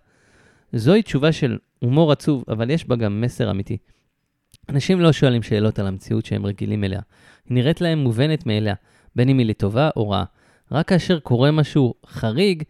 [0.73, 3.77] זוהי תשובה של הומור עצוב, אבל יש בה גם מסר אמיתי.
[4.69, 6.99] אנשים לא שואלים שאלות על המציאות שהם רגילים אליה.
[7.45, 8.73] היא נראית להם מובנת מאליה,
[9.15, 10.23] בין אם היא לטובה או רעה.
[10.71, 12.63] רק כאשר קורה משהו חריג,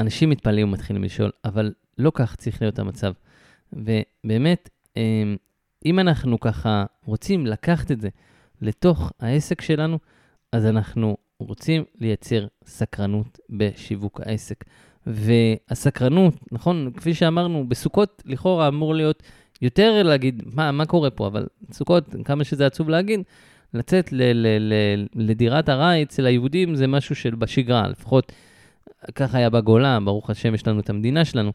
[0.00, 3.12] אנשים מתפלאים ומתחילים לשאול, אבל לא כך צריך להיות המצב.
[3.72, 5.36] ובאמת, אמ,
[5.86, 8.08] אם אנחנו ככה רוצים לקחת את זה
[8.62, 9.98] לתוך העסק שלנו,
[10.52, 14.64] אז אנחנו רוצים לייצר סקרנות בשיווק העסק.
[15.06, 19.22] והסקרנות, נכון, כפי שאמרנו, בסוכות לכאורה אמור להיות
[19.62, 23.20] יותר להגיד מה, מה קורה פה, אבל סוכות, כמה שזה עצוב להגיד,
[23.74, 28.32] לצאת ל- ל- ל- לדירת ארעי אצל היהודים זה משהו של בשגרה, לפחות
[29.14, 31.52] ככה היה בגולה, ברוך השם יש לנו את המדינה שלנו,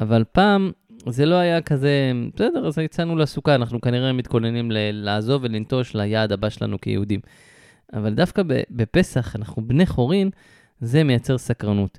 [0.00, 0.72] אבל פעם
[1.06, 6.32] זה לא היה כזה, בסדר, אז יצאנו לסוכה, אנחנו כנראה מתכוננים ל- לעזוב ולנטוש ליעד
[6.32, 7.20] הבא שלנו כיהודים.
[7.92, 10.30] אבל דווקא בפסח, אנחנו בני חורין,
[10.80, 11.98] זה מייצר סקרנות.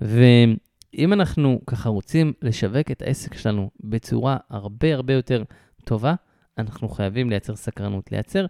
[0.00, 5.42] ואם אנחנו ככה רוצים לשווק את העסק שלנו בצורה הרבה הרבה יותר
[5.84, 6.14] טובה,
[6.58, 8.46] אנחנו חייבים לייצר סקרנות, לייצר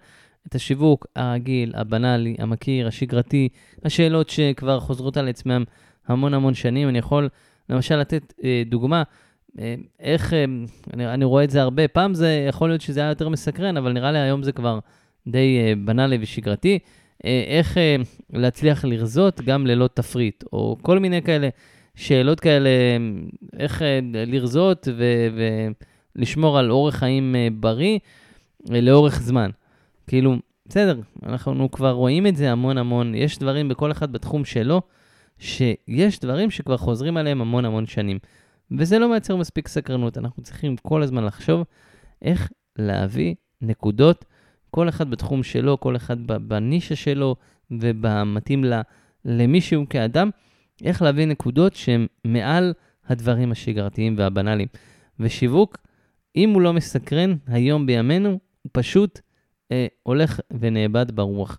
[0.47, 3.49] את השיווק הרגיל, הבנאלי, המכיר, השגרתי,
[3.85, 5.65] השאלות שכבר חוזרות על עצמם
[6.07, 6.89] המון המון שנים.
[6.89, 7.29] אני יכול
[7.69, 9.03] למשל לתת אה, דוגמה,
[10.01, 10.45] איך, אה,
[10.95, 13.93] אני, אני רואה את זה הרבה, פעם זה יכול להיות שזה היה יותר מסקרן, אבל
[13.93, 14.79] נראה לי היום זה כבר
[15.27, 16.79] די אה, בנאלי ושגרתי.
[17.25, 17.97] אה, איך אה,
[18.33, 21.49] להצליח לרזות גם ללא תפריט, או כל מיני כאלה
[21.95, 22.71] שאלות כאלה,
[23.59, 24.89] איך אה, לרזות
[26.17, 27.99] ולשמור על אורח חיים בריא
[28.69, 29.51] לאורך זמן.
[30.07, 30.37] כאילו,
[30.69, 34.83] בסדר, אנחנו כבר רואים את זה המון המון, יש דברים בכל אחד בתחום שלו,
[35.39, 38.19] שיש דברים שכבר חוזרים עליהם המון המון שנים.
[38.71, 41.65] וזה לא מייצר מספיק סקרנות, אנחנו צריכים כל הזמן לחשוב
[42.23, 44.25] איך להביא נקודות
[44.71, 47.37] כל אחד בתחום שלו, כל אחד בנישה שלו
[47.71, 48.65] ובמתאים
[49.25, 50.31] למישהו כאדם,
[50.85, 52.73] איך להביא נקודות שהן מעל
[53.09, 54.69] הדברים השגרתיים והבנאליים.
[55.21, 55.79] ושיווק,
[56.37, 58.29] אם הוא לא מסקרן היום בימינו,
[58.63, 59.21] הוא פשוט
[59.73, 61.59] אה, הולך ונאבד ברוח.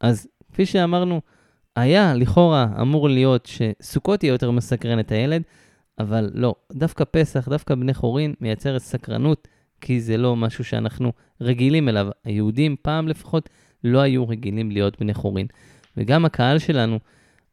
[0.00, 1.20] אז כפי שאמרנו,
[1.76, 5.42] היה לכאורה אמור להיות שסוכות יהיה יותר מסקרן את הילד,
[5.98, 9.48] אבל לא, דווקא פסח, דווקא בני חורין, מייצרת סקרנות
[9.80, 12.08] כי זה לא משהו שאנחנו רגילים אליו.
[12.24, 13.48] היהודים, פעם לפחות,
[13.84, 15.46] לא היו רגילים להיות בני חורין.
[15.96, 16.98] וגם הקהל שלנו,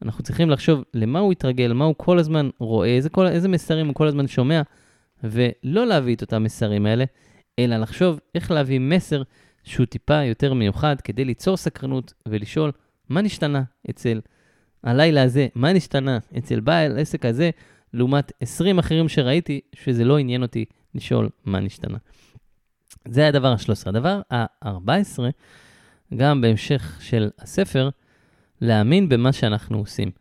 [0.01, 3.87] אנחנו צריכים לחשוב למה הוא התרגל, מה הוא כל הזמן רואה, איזה, כל, איזה מסרים
[3.87, 4.61] הוא כל הזמן שומע,
[5.23, 7.05] ולא להביא את אותם מסרים האלה,
[7.59, 9.21] אלא לחשוב איך להביא מסר
[9.63, 12.71] שהוא טיפה יותר מיוחד כדי ליצור סקרנות ולשאול
[13.09, 14.19] מה נשתנה אצל
[14.83, 17.49] הלילה הזה, מה נשתנה אצל בעל עסק הזה,
[17.93, 20.65] לעומת 20 אחרים שראיתי, שזה לא עניין אותי
[20.95, 21.97] לשאול מה נשתנה.
[23.07, 23.89] זה הדבר ה-13.
[23.89, 25.19] הדבר ה-14,
[26.15, 27.89] גם בהמשך של הספר,
[28.61, 30.11] להאמין במה שאנחנו עושים.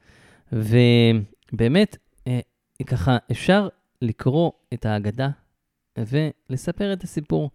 [0.52, 1.96] ובאמת,
[2.26, 2.40] אה,
[2.86, 3.68] ככה אפשר
[4.02, 5.28] לקרוא את ההגדה
[5.98, 7.50] ולספר את הסיפור,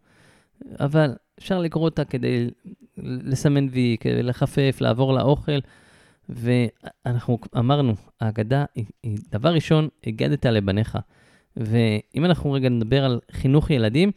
[0.79, 2.49] אבל אפשר לקרוא אותה כדי
[2.97, 5.59] לסמן וי, כדי לחפף, לעבור לאוכל.
[6.29, 10.97] ואנחנו אמרנו, ההגדה היא, היא דבר ראשון, הגדת לבניך.
[11.57, 14.11] ואם אנחנו רגע נדבר על חינוך ילדים,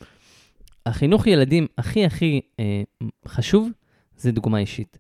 [0.87, 2.83] החינוך ילדים הכי הכי אה,
[3.29, 3.71] חשוב
[4.17, 4.99] זה דוגמה אישית.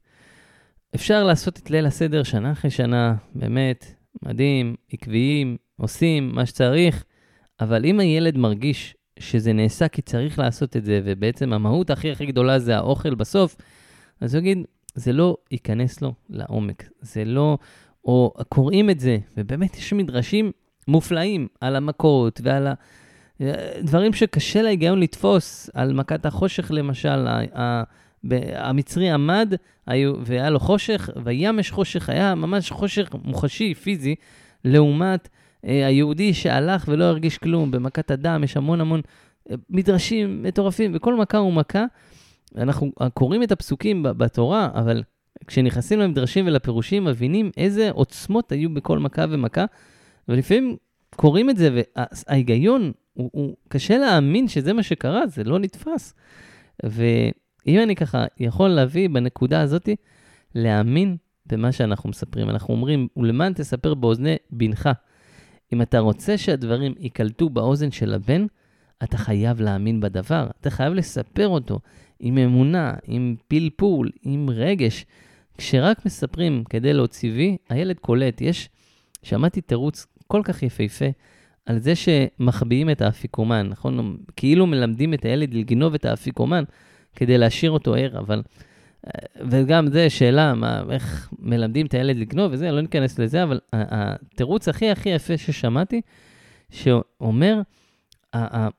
[0.94, 7.04] אפשר לעשות את ליל הסדר שנה אחרי שנה, באמת, מדהים, עקביים, עושים מה שצריך,
[7.60, 12.26] אבל אם הילד מרגיש שזה נעשה כי צריך לעשות את זה, ובעצם המהות הכי הכי
[12.26, 13.56] גדולה זה האוכל בסוף,
[14.20, 14.58] אז הוא יגיד,
[14.94, 16.88] זה לא ייכנס לו לעומק.
[17.00, 17.58] זה לא,
[18.04, 20.52] או קוראים את זה, ובאמת יש מדרשים
[20.88, 22.74] מופלאים על המכות ועל ה...
[23.82, 27.26] דברים שקשה להיגיון לתפוס, על מכת החושך למשל,
[28.54, 29.54] המצרי עמד
[30.24, 34.14] והיה לו חושך, וימש חושך, היה ממש חושך מוחשי, פיזי,
[34.64, 35.28] לעומת
[35.64, 37.70] אה, היהודי שהלך ולא הרגיש כלום.
[37.70, 39.00] במכת הדם יש המון המון
[39.50, 41.84] אה, מדרשים מטורפים, וכל מכה הוא מכה.
[42.56, 45.02] אנחנו קוראים את הפסוקים בתורה, אבל
[45.46, 49.64] כשנכנסים למדרשים ולפירושים, מבינים איזה עוצמות היו בכל מכה ומכה,
[50.28, 50.76] ולפעמים
[51.16, 56.14] קוראים את זה, וההיגיון, הוא, הוא קשה להאמין שזה מה שקרה, זה לא נתפס.
[56.82, 59.88] ואם אני ככה יכול להביא בנקודה הזאת,
[60.54, 62.50] להאמין במה שאנחנו מספרים.
[62.50, 64.88] אנחנו אומרים, ולמען תספר באוזני בנך.
[65.72, 68.46] אם אתה רוצה שהדברים ייקלטו באוזן של הבן,
[69.02, 71.78] אתה חייב להאמין בדבר, אתה חייב לספר אותו
[72.22, 75.06] עם אמונה, עם פלפול, עם רגש.
[75.58, 78.40] כשרק מספרים כדי להוציא וי, הילד קולט.
[78.40, 78.68] יש,
[79.22, 81.04] שמעתי תירוץ כל כך יפהפה
[81.66, 84.16] על זה שמחביאים את האפיקומן, נכון?
[84.36, 86.64] כאילו מלמדים את הילד לגנוב את האפיקומן
[87.16, 88.42] כדי להשאיר אותו ער, אבל...
[89.50, 94.68] וגם זה שאלה, מה, איך מלמדים את הילד לגנוב וזה, לא ניכנס לזה, אבל התירוץ
[94.68, 96.00] הכי הכי יפה ששמעתי,
[96.70, 97.60] שאומר,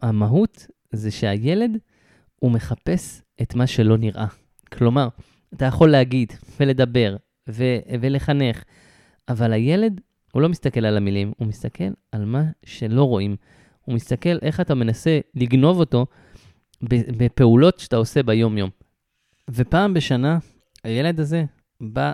[0.01, 1.77] המהות זה שהילד,
[2.43, 4.25] הוא מחפש את מה שלא נראה.
[4.73, 5.07] כלומר,
[5.53, 7.15] אתה יכול להגיד ולדבר
[7.49, 8.63] ו- ולחנך,
[9.29, 13.35] אבל הילד, הוא לא מסתכל על המילים, הוא מסתכל על מה שלא רואים.
[13.81, 16.05] הוא מסתכל איך אתה מנסה לגנוב אותו
[17.17, 18.69] בפעולות שאתה עושה ביום-יום.
[19.49, 20.37] ופעם בשנה,
[20.83, 21.45] הילד הזה
[21.81, 22.13] בא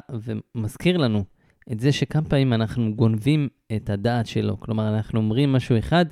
[0.55, 1.23] ומזכיר לנו
[1.71, 4.59] את זה שכמה פעמים אנחנו גונבים את הדעת שלו.
[4.59, 6.05] כלומר, אנחנו אומרים משהו אחד,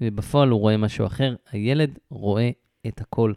[0.00, 1.34] ובפועל הוא רואה משהו אחר.
[1.50, 2.50] הילד רואה
[2.88, 3.32] את הכל.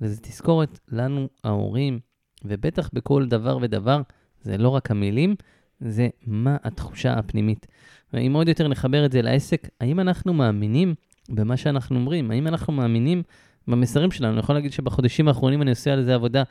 [0.00, 1.98] וזו תזכורת לנו, ההורים,
[2.44, 4.00] ובטח בכל דבר ודבר,
[4.42, 5.34] זה לא רק המילים,
[5.80, 7.66] זה מה התחושה הפנימית.
[8.12, 10.94] ואם עוד יותר נחבר את זה לעסק, האם אנחנו מאמינים
[11.28, 12.30] במה שאנחנו אומרים?
[12.30, 13.22] האם אנחנו מאמינים
[13.68, 14.32] במסרים שלנו?
[14.32, 16.42] אני יכול להגיד שבחודשים האחרונים אני עושה על זה עבודה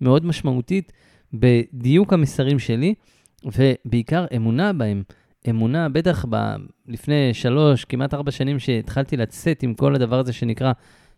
[0.00, 0.92] מאוד משמעותית
[1.32, 2.94] בדיוק המסרים שלי,
[3.44, 5.02] ובעיקר אמונה בהם.
[5.50, 6.36] אמונה, בטח ב,
[6.88, 10.72] לפני שלוש, כמעט ארבע שנים שהתחלתי לצאת עם כל הדבר הזה שנקרא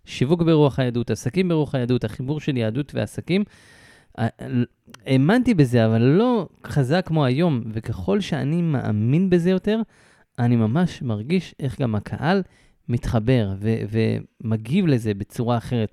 [0.05, 3.45] שיווק ברוח היהדות, עסקים ברוח היהדות, החיבור של יהדות ועסקים.
[5.07, 9.81] האמנתי בזה, אבל לא חזק כמו היום, וככל שאני מאמין בזה יותר,
[10.39, 12.43] אני ממש מרגיש איך גם הקהל
[12.89, 13.77] מתחבר ו-
[14.45, 15.93] ומגיב לזה בצורה אחרת.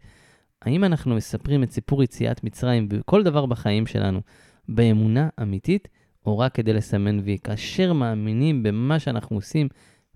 [0.61, 4.21] האם אנחנו מספרים את סיפור יציאת מצרים בכל דבר בחיים שלנו
[4.69, 5.87] באמונה אמיתית,
[6.25, 7.37] או רק כדי לסמן וי?
[7.43, 9.67] כאשר מאמינים במה שאנחנו עושים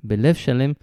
[0.03, 0.73] בלב שלם,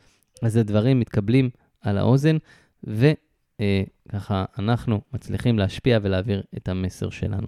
[0.43, 1.51] אז הדברים מתקבלים
[1.81, 2.37] על האוזן,
[2.85, 7.47] וככה אנחנו מצליחים להשפיע ולהעביר את המסר שלנו.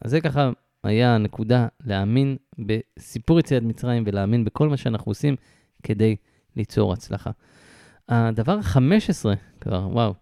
[0.00, 0.50] אז זה ככה
[0.84, 5.36] היה הנקודה להאמין בסיפור יציאת מצרים ולהאמין בכל מה שאנחנו עושים
[5.82, 6.16] כדי
[6.56, 7.30] ליצור הצלחה.
[8.08, 10.14] הדבר ה-15 כבר, וואו,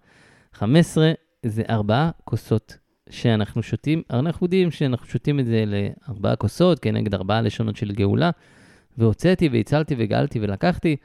[0.53, 1.13] 15
[1.47, 2.79] זה ארבעה כוסות
[3.11, 8.31] שאנחנו שותים, אנחנו יודעים שאנחנו שותים את זה לארבעה כוסות כנגד ארבעה לשונות של גאולה,
[8.99, 10.97] והוצאתי והצלתי וגאלתי ולקחתי.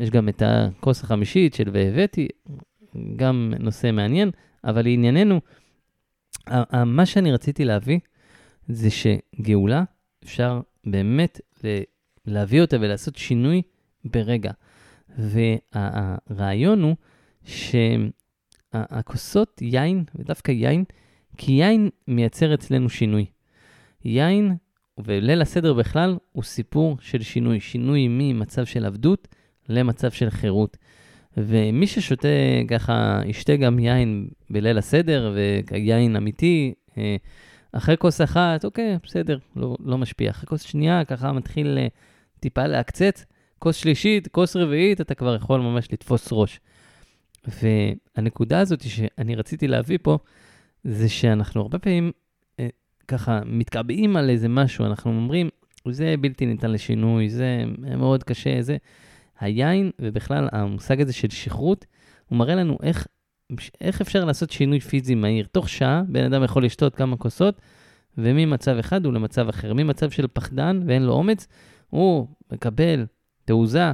[0.00, 2.28] יש גם את הכוס החמישית של והבאתי,
[3.16, 4.30] גם נושא מעניין,
[4.64, 5.40] אבל לענייננו,
[6.86, 7.98] מה שאני רציתי להביא
[8.68, 9.84] זה שגאולה,
[10.24, 11.40] אפשר באמת
[12.26, 13.62] להביא אותה ולעשות שינוי
[14.04, 14.52] ברגע.
[15.18, 16.96] והרעיון הוא
[18.72, 20.84] הכוסות יין, ודווקא יין,
[21.36, 23.26] כי יין מייצר אצלנו שינוי.
[24.04, 24.56] יין,
[24.98, 27.60] וליל הסדר בכלל, הוא סיפור של שינוי.
[27.60, 29.28] שינוי ממצב של עבדות
[29.68, 30.76] למצב של חירות.
[31.36, 32.28] ומי ששותה
[32.68, 35.34] ככה, ישתה גם יין בליל הסדר,
[35.70, 37.16] ויין אמיתי, אה,
[37.72, 40.30] אחרי כוס אחת, אוקיי, בסדר, לא, לא משפיע.
[40.30, 41.86] אחרי כוס שנייה, ככה מתחיל אה,
[42.40, 43.24] טיפה לעקצץ.
[43.58, 46.60] כוס שלישית, כוס רביעית, אתה כבר יכול ממש לתפוס ראש.
[47.62, 50.18] והנקודה הזאת שאני רציתי להביא פה,
[50.84, 52.12] זה שאנחנו הרבה פעמים
[52.60, 52.68] אה,
[53.08, 55.48] ככה מתקבעים על איזה משהו, אנחנו אומרים,
[55.90, 58.76] זה בלתי ניתן לשינוי, זה מאוד קשה, זה...
[59.42, 61.86] היין, ובכלל המושג הזה של שכרות,
[62.28, 63.06] הוא מראה לנו איך,
[63.80, 65.46] איך אפשר לעשות שינוי פיזי מהיר.
[65.52, 67.60] תוך שעה בן אדם יכול לשתות כמה כוסות,
[68.18, 69.74] וממצב אחד הוא למצב אחר.
[69.74, 71.46] ממצב של פחדן ואין לו אומץ,
[71.90, 73.06] הוא מקבל
[73.44, 73.92] תעוזה,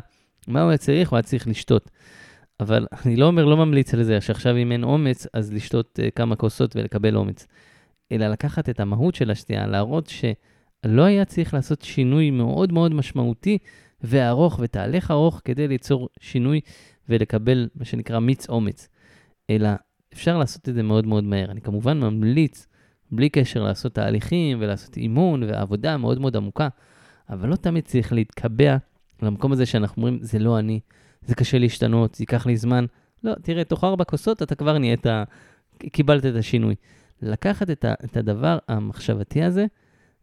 [0.49, 1.11] מה הוא היה צריך?
[1.11, 1.91] הוא היה צריך לשתות.
[2.61, 6.11] אבל אני לא אומר, לא ממליץ על זה, שעכשיו אם אין אומץ, אז לשתות uh,
[6.11, 7.47] כמה כוסות ולקבל אומץ.
[8.13, 13.59] אלא לקחת את המהות של השתייה, להראות שלא היה צריך לעשות שינוי מאוד מאוד משמעותי
[14.01, 16.61] וארוך ותהליך ארוך כדי ליצור שינוי
[17.09, 18.89] ולקבל מה שנקרא מיץ אומץ.
[19.51, 19.69] אלא
[20.13, 21.51] אפשר לעשות את זה מאוד מאוד מהר.
[21.51, 22.67] אני כמובן ממליץ,
[23.11, 26.69] בלי קשר, לעשות תהליכים ולעשות אימון ועבודה מאוד מאוד עמוקה,
[27.31, 28.77] אבל לא תמיד צריך להתקבע
[29.23, 30.81] למקום הזה שאנחנו אומרים, זה לא אני,
[31.23, 32.85] זה קשה להשתנות, זה ייקח לי זמן.
[33.25, 35.07] לא, תראה, תוך ארבע כוסות אתה כבר נהיית,
[35.93, 36.75] קיבלת את השינוי.
[37.23, 39.67] לקחת את, ה, את הדבר המחשבתי הזה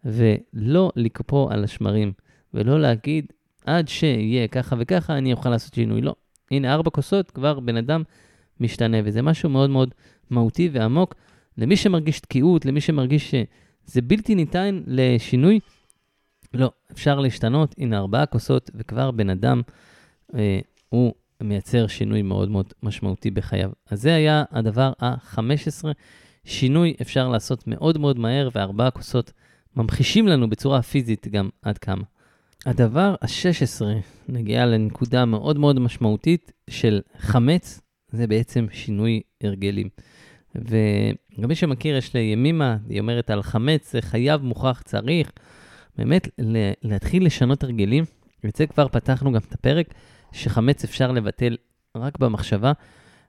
[0.06, 2.14] ולא לקפוא על השמרים,
[2.54, 3.26] ולא להגיד,
[3.66, 6.02] עד שיהיה ככה וככה, אני אוכל לעשות שינוי.
[6.02, 6.16] לא.
[6.52, 8.04] הנה, ארבע כוסות, כבר בן אדם
[8.60, 9.94] משתנה, וזה משהו מאוד מאוד
[10.30, 11.16] מהותי ועמוק.
[11.58, 15.60] למי שמרגיש תקיעות, למי שמרגיש שזה בלתי ניתן לשינוי,
[16.54, 17.76] לא, אפשר להשתנות.
[17.78, 19.62] הנה, ארבעה כוסות, וכבר בן אדם,
[20.36, 20.60] אה,
[20.90, 23.72] הוא מייצר שינוי מאוד מאוד משמעותי בחייו.
[23.90, 25.86] אז זה היה הדבר ה-15.
[26.46, 29.32] שינוי אפשר לעשות מאוד מאוד מהר, וארבעה כוסות
[29.76, 32.04] ממחישים לנו בצורה פיזית גם עד כמה.
[32.66, 33.86] הדבר ה-16
[34.30, 39.90] נגיע לנקודה מאוד מאוד משמעותית של חמץ, זה בעצם שינוי הרגלים.
[40.56, 45.32] וגם מי שמכיר, יש לימימה, היא אומרת על חמץ, זה חייב, מוכרח, צריך.
[45.98, 46.28] באמת,
[46.84, 48.04] להתחיל לשנות הרגלים.
[48.44, 49.94] ואת זה כבר פתחנו גם את הפרק,
[50.32, 51.58] שחמץ אפשר לבטל
[51.96, 52.72] רק במחשבה.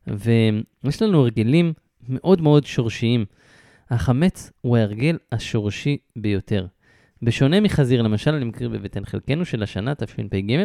[0.06, 1.72] ויש לנו הרגלים
[2.08, 3.24] מאוד מאוד שורשיים.
[3.90, 6.66] החמץ הוא ההרגל השורשי ביותר.
[7.22, 10.64] בשונה מחזיר, למשל, אני מכיר בבטן חלקנו של השנה, תשפ"ג,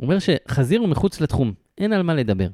[0.00, 2.48] אומר שחזיר הוא מחוץ לתחום, אין על מה לדבר.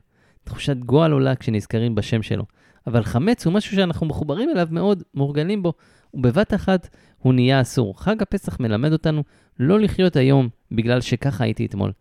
[0.45, 2.45] תחושת גועל עולה כשנזכרים בשם שלו.
[2.87, 5.73] אבל חמץ הוא משהו שאנחנו מחוברים אליו מאוד, מורגלים בו,
[6.15, 8.01] ובבת אחת הוא נהיה אסור.
[8.01, 9.23] חג הפסח מלמד אותנו
[9.59, 11.93] לא לחיות היום בגלל שככה הייתי אתמול.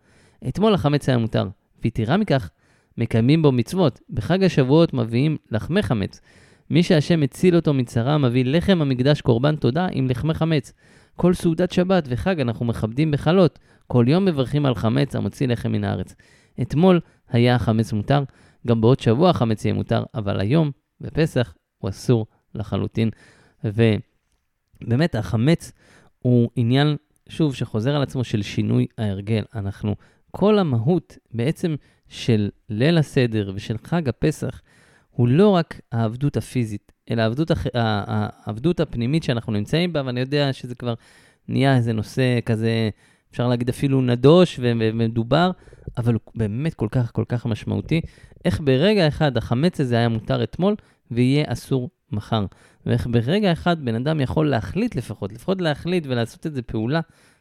[0.48, 1.48] אתמול החמץ היה מותר,
[1.82, 2.50] ויתרה מכך,
[2.98, 4.00] מקיימים בו מצוות.
[4.10, 6.20] בחג השבועות מביאים לחמי חמץ.
[6.70, 10.72] מי שהשם הציל אותו מצרה מביא לחם המקדש קורבן תודה עם לחמי חמץ.
[11.16, 13.58] כל סעודת שבת וחג אנחנו מכבדים בחלות.
[13.86, 16.14] כל יום מברכים על חמץ המוציא לחם מן הארץ.
[16.62, 18.24] אתמול היה החמץ מותר,
[18.66, 23.10] גם בעוד שבוע החמץ יהיה מותר, אבל היום, בפסח, הוא אסור לחלוטין.
[23.64, 25.72] ובאמת, החמץ
[26.18, 26.96] הוא עניין,
[27.28, 29.42] שוב, שחוזר על עצמו של שינוי ההרגל.
[29.54, 29.94] אנחנו,
[30.30, 31.74] כל המהות בעצם
[32.08, 34.60] של ליל הסדר ושל חג הפסח,
[35.10, 37.66] הוא לא רק העבדות הפיזית, אלא העבדות, הח...
[37.74, 40.94] העבדות הפנימית שאנחנו נמצאים בה, ואני יודע שזה כבר
[41.48, 42.90] נהיה איזה נושא כזה,
[43.30, 45.50] אפשר להגיד אפילו נדוש ומדובר,
[45.98, 48.00] אבל הוא באמת כל כך כל כך משמעותי.
[48.44, 50.74] איך ברגע אחד החמץ הזה היה מותר אתמול
[51.10, 52.46] ויהיה אסור מחר.
[52.86, 57.00] ואיך ברגע אחד בן אדם יכול להחליט לפחות, לפחות להחליט ולעשות את זה פעולה,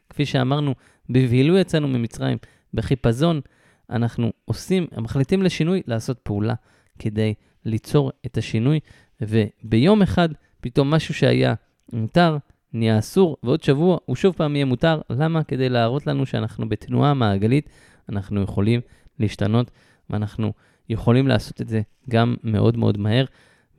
[0.10, 0.74] כפי שאמרנו,
[1.10, 2.38] בבהילו יצאנו ממצרים,
[2.74, 3.42] בחיפזון,
[3.90, 6.54] אנחנו עושים, מחליטים לשינוי, לעשות פעולה
[7.00, 7.34] כדי
[7.66, 8.80] ליצור את השינוי,
[9.22, 10.30] וביום אחד
[10.62, 11.54] פתאום משהו שהיה
[11.94, 12.38] מותר
[12.74, 15.02] נהיה אסור, ועוד שבוע הוא שוב פעם יהיה מותר.
[15.10, 15.44] למה?
[15.44, 17.70] כדי להראות לנו שאנחנו בתנועה מעגלית,
[18.10, 18.82] אנחנו יכולים
[19.20, 19.72] להשתנות,
[20.10, 20.54] ואנחנו
[20.90, 23.26] יכולים לעשות את זה גם מאוד מאוד מהר,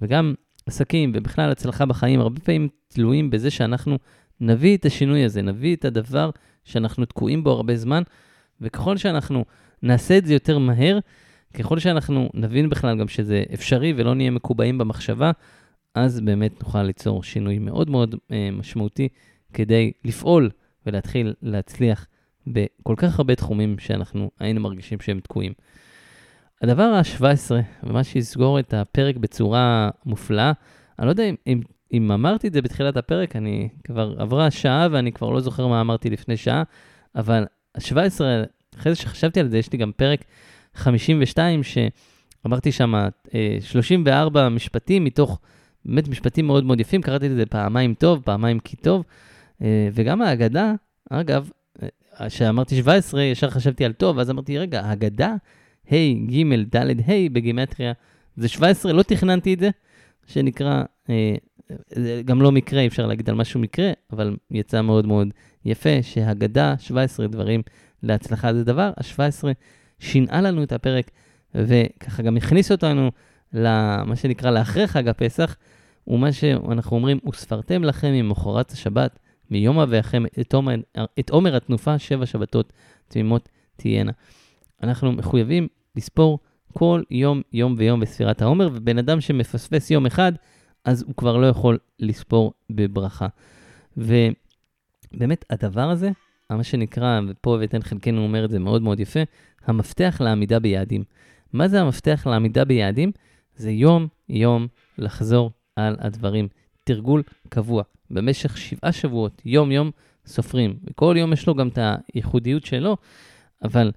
[0.02, 0.34] וגם
[0.66, 3.98] עסקים ובכלל הצלחה בחיים הרבה פעמים תלויים בזה שאנחנו
[4.40, 6.30] נביא את השינוי הזה, נביא את הדבר
[6.64, 8.02] שאנחנו תקועים בו הרבה זמן,
[8.60, 9.44] וככל שאנחנו
[9.82, 10.98] נעשה את זה יותר מהר,
[11.54, 15.30] ככל שאנחנו נבין בכלל גם שזה אפשרי ולא נהיה מקובעים במחשבה,
[15.94, 19.08] אז באמת נוכל ליצור שינוי מאוד מאוד אה, משמעותי
[19.52, 20.50] כדי לפעול
[20.86, 22.06] ולהתחיל להצליח
[22.46, 25.52] בכל כך הרבה תחומים שאנחנו היינו מרגישים שהם תקועים.
[26.62, 27.50] הדבר ה-17,
[27.82, 30.52] ומה שיסגור את הפרק בצורה מופלאה,
[30.98, 31.60] אני לא יודע אם, אם,
[31.92, 35.80] אם אמרתי את זה בתחילת הפרק, אני כבר עברה שעה ואני כבר לא זוכר מה
[35.80, 36.62] אמרתי לפני שעה,
[37.14, 38.20] אבל ה-17,
[38.78, 40.24] אחרי זה שחשבתי על זה, יש לי גם פרק
[40.74, 41.60] 52,
[42.46, 42.94] אמרתי שם
[43.60, 45.40] 34 משפטים מתוך
[45.84, 49.04] באמת משפטים מאוד מאוד יפים, קראתי לזה פעמיים טוב, פעמיים כי טוב,
[49.92, 50.72] וגם ההגדה,
[51.10, 51.50] אגב,
[52.26, 55.34] כשאמרתי 17, ישר חשבתי על טוב, אז אמרתי, רגע, ההגדה,
[55.90, 57.92] ה', ג', ד', ה', בגימטריה,
[58.36, 59.70] זה 17, לא תכננתי את זה,
[60.26, 61.34] שנקרא, אה,
[61.88, 65.28] זה גם לא מקרה, אפשר להגיד על משהו מקרה, אבל יצא מאוד מאוד
[65.64, 67.62] יפה, שהגדה, 17 דברים
[68.02, 69.44] להצלחה זה דבר, ה-17
[70.02, 71.10] שינעה לנו את הפרק,
[71.54, 73.10] וככה גם הכניס אותנו
[73.52, 75.56] למה שנקרא לאחרי חג הפסח,
[76.06, 79.18] ומה שאנחנו אומרים, וספרתם לכם ממחרת השבת,
[79.50, 80.54] מיום אביכם את
[81.18, 82.72] את עומר התנופה, שבע שבתות
[83.08, 84.12] תמימות תהיינה.
[84.82, 86.38] אנחנו מחויבים לספור
[86.72, 90.32] כל יום, יום ויום בספירת העומר, ובן אדם שמפספס יום אחד,
[90.84, 93.26] אז הוא כבר לא יכול לספור בברכה.
[93.96, 96.10] ובאמת, הדבר הזה,
[96.56, 99.20] מה שנקרא, ופה ואתן חלקנו אומר את זה מאוד מאוד יפה,
[99.64, 101.04] המפתח לעמידה ביעדים.
[101.52, 103.12] מה זה המפתח לעמידה ביעדים?
[103.56, 104.66] זה יום-יום
[104.98, 106.48] לחזור על הדברים.
[106.84, 107.82] תרגול קבוע.
[108.10, 109.90] במשך שבעה שבועות, יום-יום,
[110.26, 110.76] סופרים.
[110.84, 111.78] וכל יום יש לו גם את
[112.14, 112.96] הייחודיות שלו,
[113.64, 113.90] אבל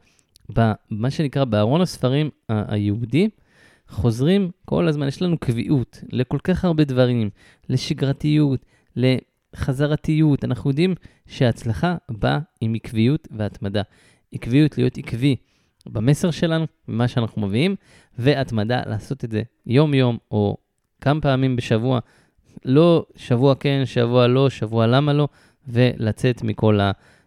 [0.49, 3.29] במה שנקרא בארון הספרים היהודי,
[3.89, 7.29] חוזרים כל הזמן, יש לנו קביעות לכל כך הרבה דברים,
[7.69, 8.65] לשגרתיות,
[9.55, 10.43] לחזרתיות.
[10.45, 10.95] אנחנו יודעים
[11.27, 13.81] שההצלחה באה עם עקביות והתמדה.
[14.31, 15.35] עקביות, להיות עקבי
[15.85, 17.75] במסר שלנו, במה שאנחנו מביאים,
[18.17, 20.57] והתמדה, לעשות את זה יום-יום או
[21.01, 21.99] כמה פעמים בשבוע,
[22.65, 25.27] לא שבוע כן, שבוע לא, שבוע למה לא,
[25.67, 26.79] ולצאת מכל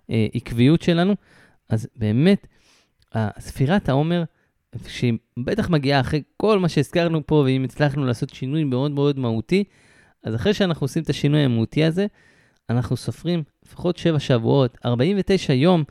[0.08, 1.14] העקביות שלנו.
[1.68, 2.46] אז באמת,
[3.38, 4.24] ספירת העומר,
[4.86, 9.64] שהיא בטח מגיעה אחרי כל מה שהזכרנו פה, ואם הצלחנו לעשות שינוי מאוד מאוד מהותי,
[10.24, 12.06] אז אחרי שאנחנו עושים את השינוי המהותי הזה,
[12.70, 15.84] אנחנו סופרים לפחות 7 שבועות, 49 יום,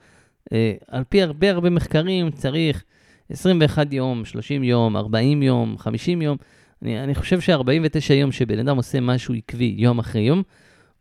[0.54, 2.84] אה, על פי הרבה הרבה מחקרים צריך
[3.30, 6.38] 21 יום, 30 יום, 40 יום, 50 יום.
[6.82, 10.44] אני, אני חושב ש-49 יום שבן אדם עושה משהו עקבי יום אחרי יום,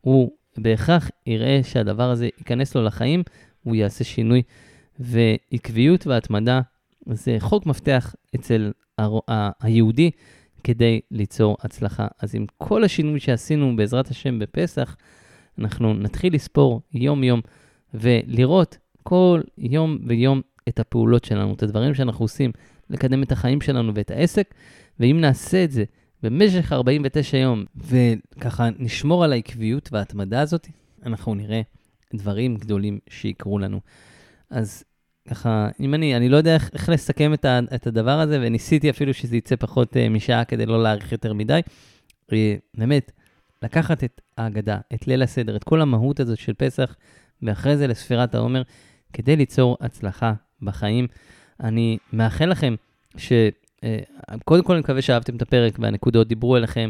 [0.00, 3.22] הוא בהכרח יראה שהדבר הזה ייכנס לו לחיים,
[3.62, 4.42] הוא יעשה שינוי.
[4.98, 6.60] ועקביות והתמדה
[7.06, 8.72] זה חוק מפתח אצל
[9.60, 10.10] היהודי
[10.66, 12.06] כדי ליצור הצלחה.
[12.18, 14.96] אז עם כל השינוי שעשינו בעזרת השם בפסח,
[15.58, 17.40] אנחנו נתחיל לספור יום-יום
[17.94, 22.52] ולראות כל יום ויום את הפעולות שלנו, את הדברים שאנחנו עושים,
[22.90, 24.54] לקדם את החיים שלנו ואת העסק,
[25.00, 25.84] ואם נעשה את זה
[26.22, 30.68] במשך 49 יום, וככה נשמור על העקביות וההתמדה הזאת,
[31.06, 31.60] אנחנו נראה
[32.14, 33.80] דברים גדולים שיקרו לנו.
[34.50, 34.84] אז
[35.26, 38.90] ככה, אם אני, אני לא יודע איך, איך לסכם את, ה, את הדבר הזה, וניסיתי
[38.90, 41.60] אפילו שזה יצא פחות uh, משעה כדי לא להאריך יותר מדי.
[42.30, 42.34] Uh,
[42.78, 43.12] באמת,
[43.62, 46.96] לקחת את ההגדה, את ליל הסדר, את כל המהות הזאת של פסח,
[47.42, 48.62] ואחרי זה לספירת העומר,
[49.12, 51.06] כדי ליצור הצלחה בחיים.
[51.60, 52.74] אני מאחל לכם
[53.16, 53.32] ש...
[53.76, 56.88] Uh, קודם כל אני מקווה שאהבתם את הפרק והנקודות דיברו אליכם.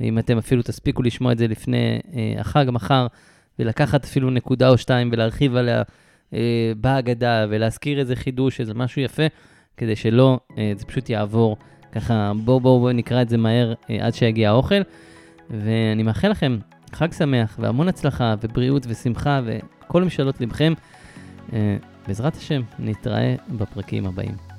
[0.00, 3.06] אם אתם אפילו תספיקו לשמוע את זה לפני uh, החג מחר,
[3.58, 5.82] ולקחת אפילו נקודה או שתיים ולהרחיב עליה
[6.34, 9.22] אה, בהגדה ולהזכיר איזה חידוש, איזה משהו יפה,
[9.76, 11.56] כדי שלא, אה, זה פשוט יעבור
[11.92, 14.82] ככה, בואו בואו בוא נקרא את זה מהר אה, עד שיגיע האוכל.
[15.50, 16.58] ואני מאחל לכם
[16.92, 20.72] חג שמח והמון הצלחה ובריאות ושמחה וכל משאלות לבכם.
[21.52, 24.55] אה, בעזרת השם, נתראה בפרקים הבאים.